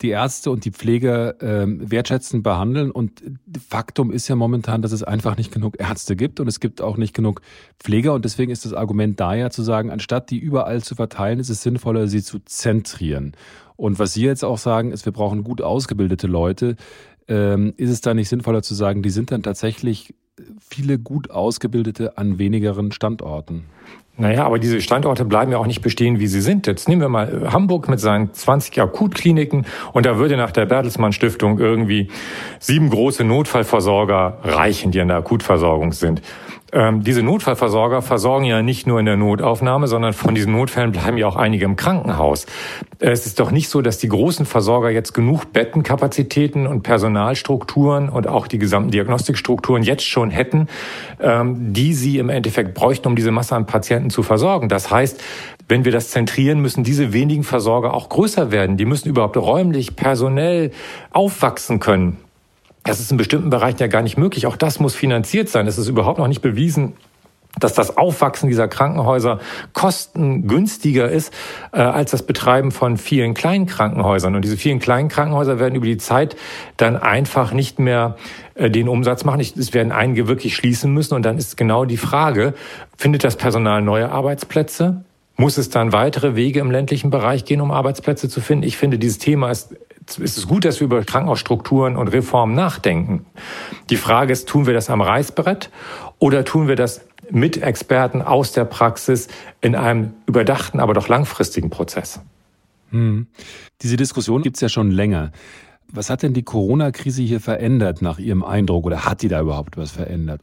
[0.00, 2.90] die Ärzte und die Pfleger äh, wertschätzend behandeln.
[2.90, 3.22] Und
[3.68, 6.96] Faktum ist ja momentan, dass es einfach nicht genug Ärzte gibt und es gibt auch
[6.96, 7.42] nicht genug
[7.78, 8.14] Pfleger.
[8.14, 11.50] Und deswegen ist das Argument da ja zu sagen, anstatt die überall zu verteilen, ist
[11.50, 13.32] es sinnvoller, sie zu zentrieren.
[13.76, 16.76] Und was Sie jetzt auch sagen, ist, wir brauchen gut ausgebildete Leute.
[17.28, 20.14] Ähm, ist es da nicht sinnvoller zu sagen, die sind dann tatsächlich
[20.60, 23.64] viele gut ausgebildete an wenigeren Standorten?
[24.20, 26.66] Naja, aber diese Standorte bleiben ja auch nicht bestehen, wie sie sind.
[26.66, 30.66] Jetzt nehmen wir mal äh, Hamburg mit seinen 20 Akutkliniken und da würde nach der
[30.66, 32.08] Bertelsmann Stiftung irgendwie
[32.58, 36.20] sieben große Notfallversorger reichen, die an der Akutversorgung sind.
[36.72, 41.16] Ähm, diese Notfallversorger versorgen ja nicht nur in der Notaufnahme, sondern von diesen Notfällen bleiben
[41.16, 42.46] ja auch einige im Krankenhaus.
[42.98, 48.26] Es ist doch nicht so, dass die großen Versorger jetzt genug Bettenkapazitäten und Personalstrukturen und
[48.26, 50.68] auch die gesamten Diagnostikstrukturen jetzt schon hätten,
[51.20, 54.68] ähm, die sie im Endeffekt bräuchten, um diese Masse an Patienten zu versorgen.
[54.68, 55.22] Das heißt,
[55.68, 58.76] wenn wir das zentrieren, müssen diese wenigen Versorger auch größer werden.
[58.76, 60.70] Die müssen überhaupt räumlich, personell
[61.12, 62.18] aufwachsen können.
[62.88, 64.46] Das ist in bestimmten Bereichen ja gar nicht möglich.
[64.46, 65.66] Auch das muss finanziert sein.
[65.66, 66.94] Es ist überhaupt noch nicht bewiesen,
[67.58, 69.40] dass das Aufwachsen dieser Krankenhäuser
[69.72, 71.32] kostengünstiger ist
[71.72, 74.34] äh, als das Betreiben von vielen kleinen Krankenhäusern.
[74.34, 76.36] Und diese vielen kleinen Krankenhäuser werden über die Zeit
[76.76, 78.16] dann einfach nicht mehr
[78.54, 79.40] äh, den Umsatz machen.
[79.40, 81.14] Es werden einige wirklich schließen müssen.
[81.14, 82.54] Und dann ist genau die Frage,
[82.96, 85.04] findet das Personal neue Arbeitsplätze?
[85.36, 88.64] Muss es dann weitere Wege im ländlichen Bereich gehen, um Arbeitsplätze zu finden?
[88.64, 89.76] Ich finde, dieses Thema ist
[90.16, 93.26] es ist gut, dass wir über Krankenhausstrukturen und Reformen nachdenken.
[93.90, 95.70] Die Frage ist, tun wir das am Reißbrett
[96.18, 99.28] oder tun wir das mit Experten aus der Praxis
[99.60, 102.20] in einem überdachten, aber doch langfristigen Prozess?
[102.90, 103.26] Hm.
[103.82, 105.32] Diese Diskussion gibt es ja schon länger.
[105.90, 109.76] Was hat denn die Corona-Krise hier verändert nach Ihrem Eindruck oder hat die da überhaupt
[109.76, 110.40] was verändert?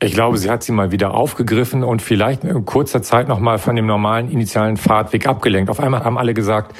[0.00, 3.74] Ich glaube, sie hat sie mal wieder aufgegriffen und vielleicht in kurzer Zeit nochmal von
[3.74, 5.70] dem normalen initialen Fahrtweg abgelenkt.
[5.70, 6.76] Auf einmal haben alle gesagt,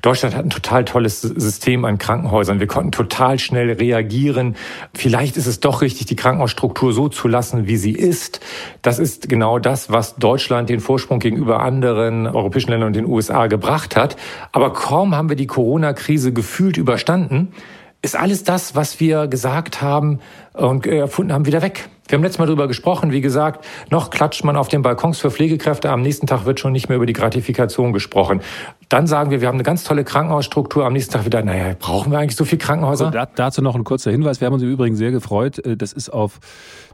[0.00, 2.60] Deutschland hat ein total tolles System an Krankenhäusern.
[2.60, 4.54] Wir konnten total schnell reagieren.
[4.94, 8.40] Vielleicht ist es doch richtig, die Krankenhausstruktur so zu lassen, wie sie ist.
[8.80, 13.48] Das ist genau das, was Deutschland den Vorsprung gegenüber anderen europäischen Ländern und den USA
[13.48, 14.16] gebracht hat.
[14.52, 17.52] Aber kaum haben wir die Corona-Krise gefühlt überstanden,
[18.00, 20.20] ist alles das, was wir gesagt haben
[20.52, 21.88] und erfunden haben, wieder weg.
[22.08, 25.30] Wir haben letztes Mal darüber gesprochen, wie gesagt, noch klatscht man auf den Balkons für
[25.30, 28.40] Pflegekräfte, am nächsten Tag wird schon nicht mehr über die Gratifikation gesprochen.
[28.88, 32.10] Dann sagen wir, wir haben eine ganz tolle Krankenhausstruktur, am nächsten Tag wieder, naja, brauchen
[32.10, 33.10] wir eigentlich so viel Krankenhäuser?
[33.10, 35.92] Da, dazu noch ein kurzer Hinweis, wir haben uns im Übrigen sehr gefreut, äh, das
[35.92, 36.40] ist auf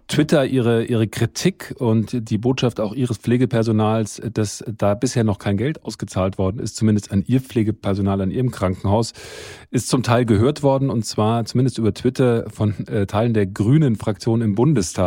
[0.07, 5.57] Twitter ihre, ihre Kritik und die Botschaft auch ihres Pflegepersonals, dass da bisher noch kein
[5.57, 9.15] Geld ausgezahlt worden ist, zumindest an ihr Pflegepersonal, an ihrem Krankenhaus,
[9.71, 10.91] ist zum Teil gehört worden.
[10.91, 15.03] Und zwar zumindest über Twitter von äh, Teilen der grünen Fraktion im Bundestag.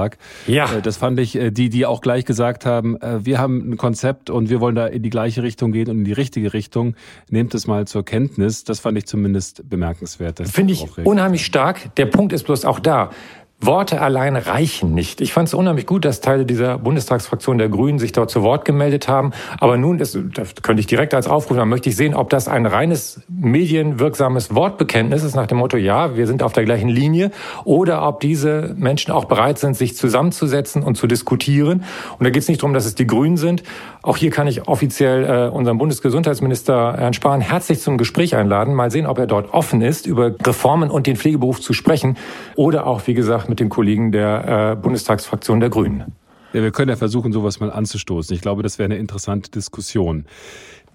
[0.48, 0.72] Ja.
[0.72, 3.78] Äh, das fand ich, äh, die, die auch gleich gesagt haben, äh, wir haben ein
[3.78, 6.96] Konzept und wir wollen da in die gleiche Richtung gehen und in die richtige Richtung.
[7.30, 8.64] Nehmt es mal zur Kenntnis.
[8.64, 10.40] Das fand ich zumindest bemerkenswert.
[10.48, 11.96] Finde ich unheimlich stark.
[11.96, 13.12] Der Punkt ist bloß auch da.
[13.60, 15.20] Worte allein reichen nicht.
[15.20, 18.66] Ich fand es unheimlich gut, dass Teile dieser Bundestagsfraktion der Grünen sich dort zu Wort
[18.66, 19.32] gemeldet haben.
[19.60, 22.48] Aber nun, ist, das könnte ich direkt als Aufruf, dann möchte ich sehen, ob das
[22.48, 27.32] ein reines medienwirksames Wortbekenntnis ist nach dem Motto, ja, wir sind auf der gleichen Linie,
[27.64, 31.84] oder ob diese Menschen auch bereit sind, sich zusammenzusetzen und zu diskutieren.
[32.20, 33.64] Und da geht es nicht darum, dass es die Grünen sind.
[34.08, 38.74] Auch hier kann ich offiziell äh, unseren Bundesgesundheitsminister Herrn Spahn herzlich zum Gespräch einladen.
[38.74, 42.16] Mal sehen, ob er dort offen ist, über Reformen und den Pflegeberuf zu sprechen.
[42.56, 46.16] Oder auch, wie gesagt, mit den Kollegen der äh, Bundestagsfraktion der Grünen.
[46.54, 48.34] Ja, wir können ja versuchen, sowas mal anzustoßen.
[48.34, 50.24] Ich glaube, das wäre eine interessante Diskussion.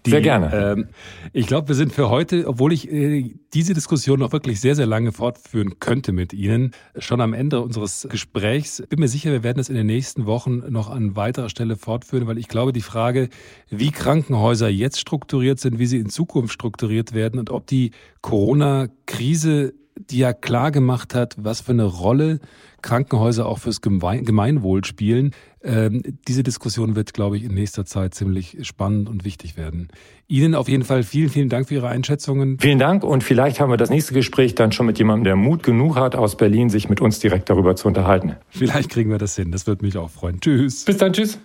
[0.07, 0.53] Die, sehr gerne.
[0.53, 0.89] Ähm,
[1.33, 4.87] ich glaube, wir sind für heute, obwohl ich äh, diese Diskussion noch wirklich sehr, sehr
[4.87, 8.83] lange fortführen könnte mit Ihnen, schon am Ende unseres Gesprächs.
[8.89, 12.27] Bin mir sicher, wir werden es in den nächsten Wochen noch an weiterer Stelle fortführen,
[12.27, 13.29] weil ich glaube, die Frage,
[13.71, 17.93] wie Krankenhäuser jetzt strukturiert sind, wie sie in Zukunft strukturiert werden und ob die
[18.23, 22.41] Corona-Krise die ja klar gemacht hat, was für eine Rolle
[22.83, 25.33] Krankenhäuser auch fürs Gemeinwohl spielen.
[25.63, 29.89] Ähm, diese Diskussion wird, glaube ich, in nächster Zeit ziemlich spannend und wichtig werden.
[30.27, 32.59] Ihnen auf jeden Fall vielen, vielen Dank für Ihre Einschätzungen.
[32.59, 35.63] Vielen Dank und vielleicht haben wir das nächste Gespräch dann schon mit jemandem, der Mut
[35.63, 38.37] genug hat, aus Berlin sich mit uns direkt darüber zu unterhalten.
[38.49, 39.53] Vielleicht kriegen wir das hin.
[39.53, 40.41] Das würde mich auch freuen.
[40.41, 40.85] Tschüss.
[40.85, 41.13] Bis dann.
[41.13, 41.39] Tschüss.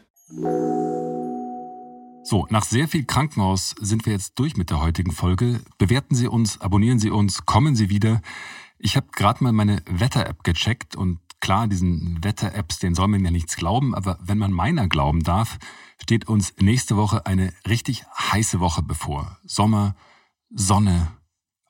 [2.29, 5.61] So, nach sehr viel Krankenhaus sind wir jetzt durch mit der heutigen Folge.
[5.77, 8.21] Bewerten Sie uns, abonnieren Sie uns, kommen Sie wieder.
[8.79, 13.31] Ich habe gerade mal meine Wetter-App gecheckt und klar, diesen Wetter-Apps, den soll man ja
[13.31, 15.57] nichts glauben, aber wenn man meiner glauben darf,
[16.01, 19.37] steht uns nächste Woche eine richtig heiße Woche bevor.
[19.45, 19.95] Sommer,
[20.49, 21.07] Sonne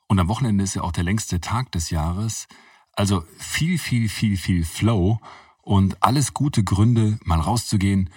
[0.08, 2.48] und am Wochenende ist ja auch der längste Tag des Jahres.
[2.94, 5.20] Also viel, viel, viel, viel Flow
[5.62, 8.10] und alles gute Gründe, mal rauszugehen,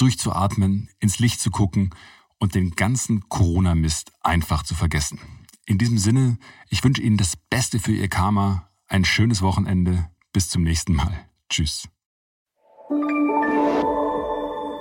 [0.00, 1.90] durchzuatmen, ins Licht zu gucken
[2.38, 5.20] und den ganzen Corona-Mist einfach zu vergessen.
[5.66, 6.38] In diesem Sinne,
[6.68, 11.28] ich wünsche Ihnen das Beste für Ihr Karma, ein schönes Wochenende, bis zum nächsten Mal.
[11.48, 11.88] Tschüss.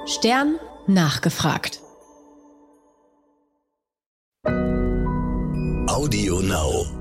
[0.05, 0.55] Stern
[0.87, 1.81] nachgefragt.
[5.87, 6.98] Audio Now.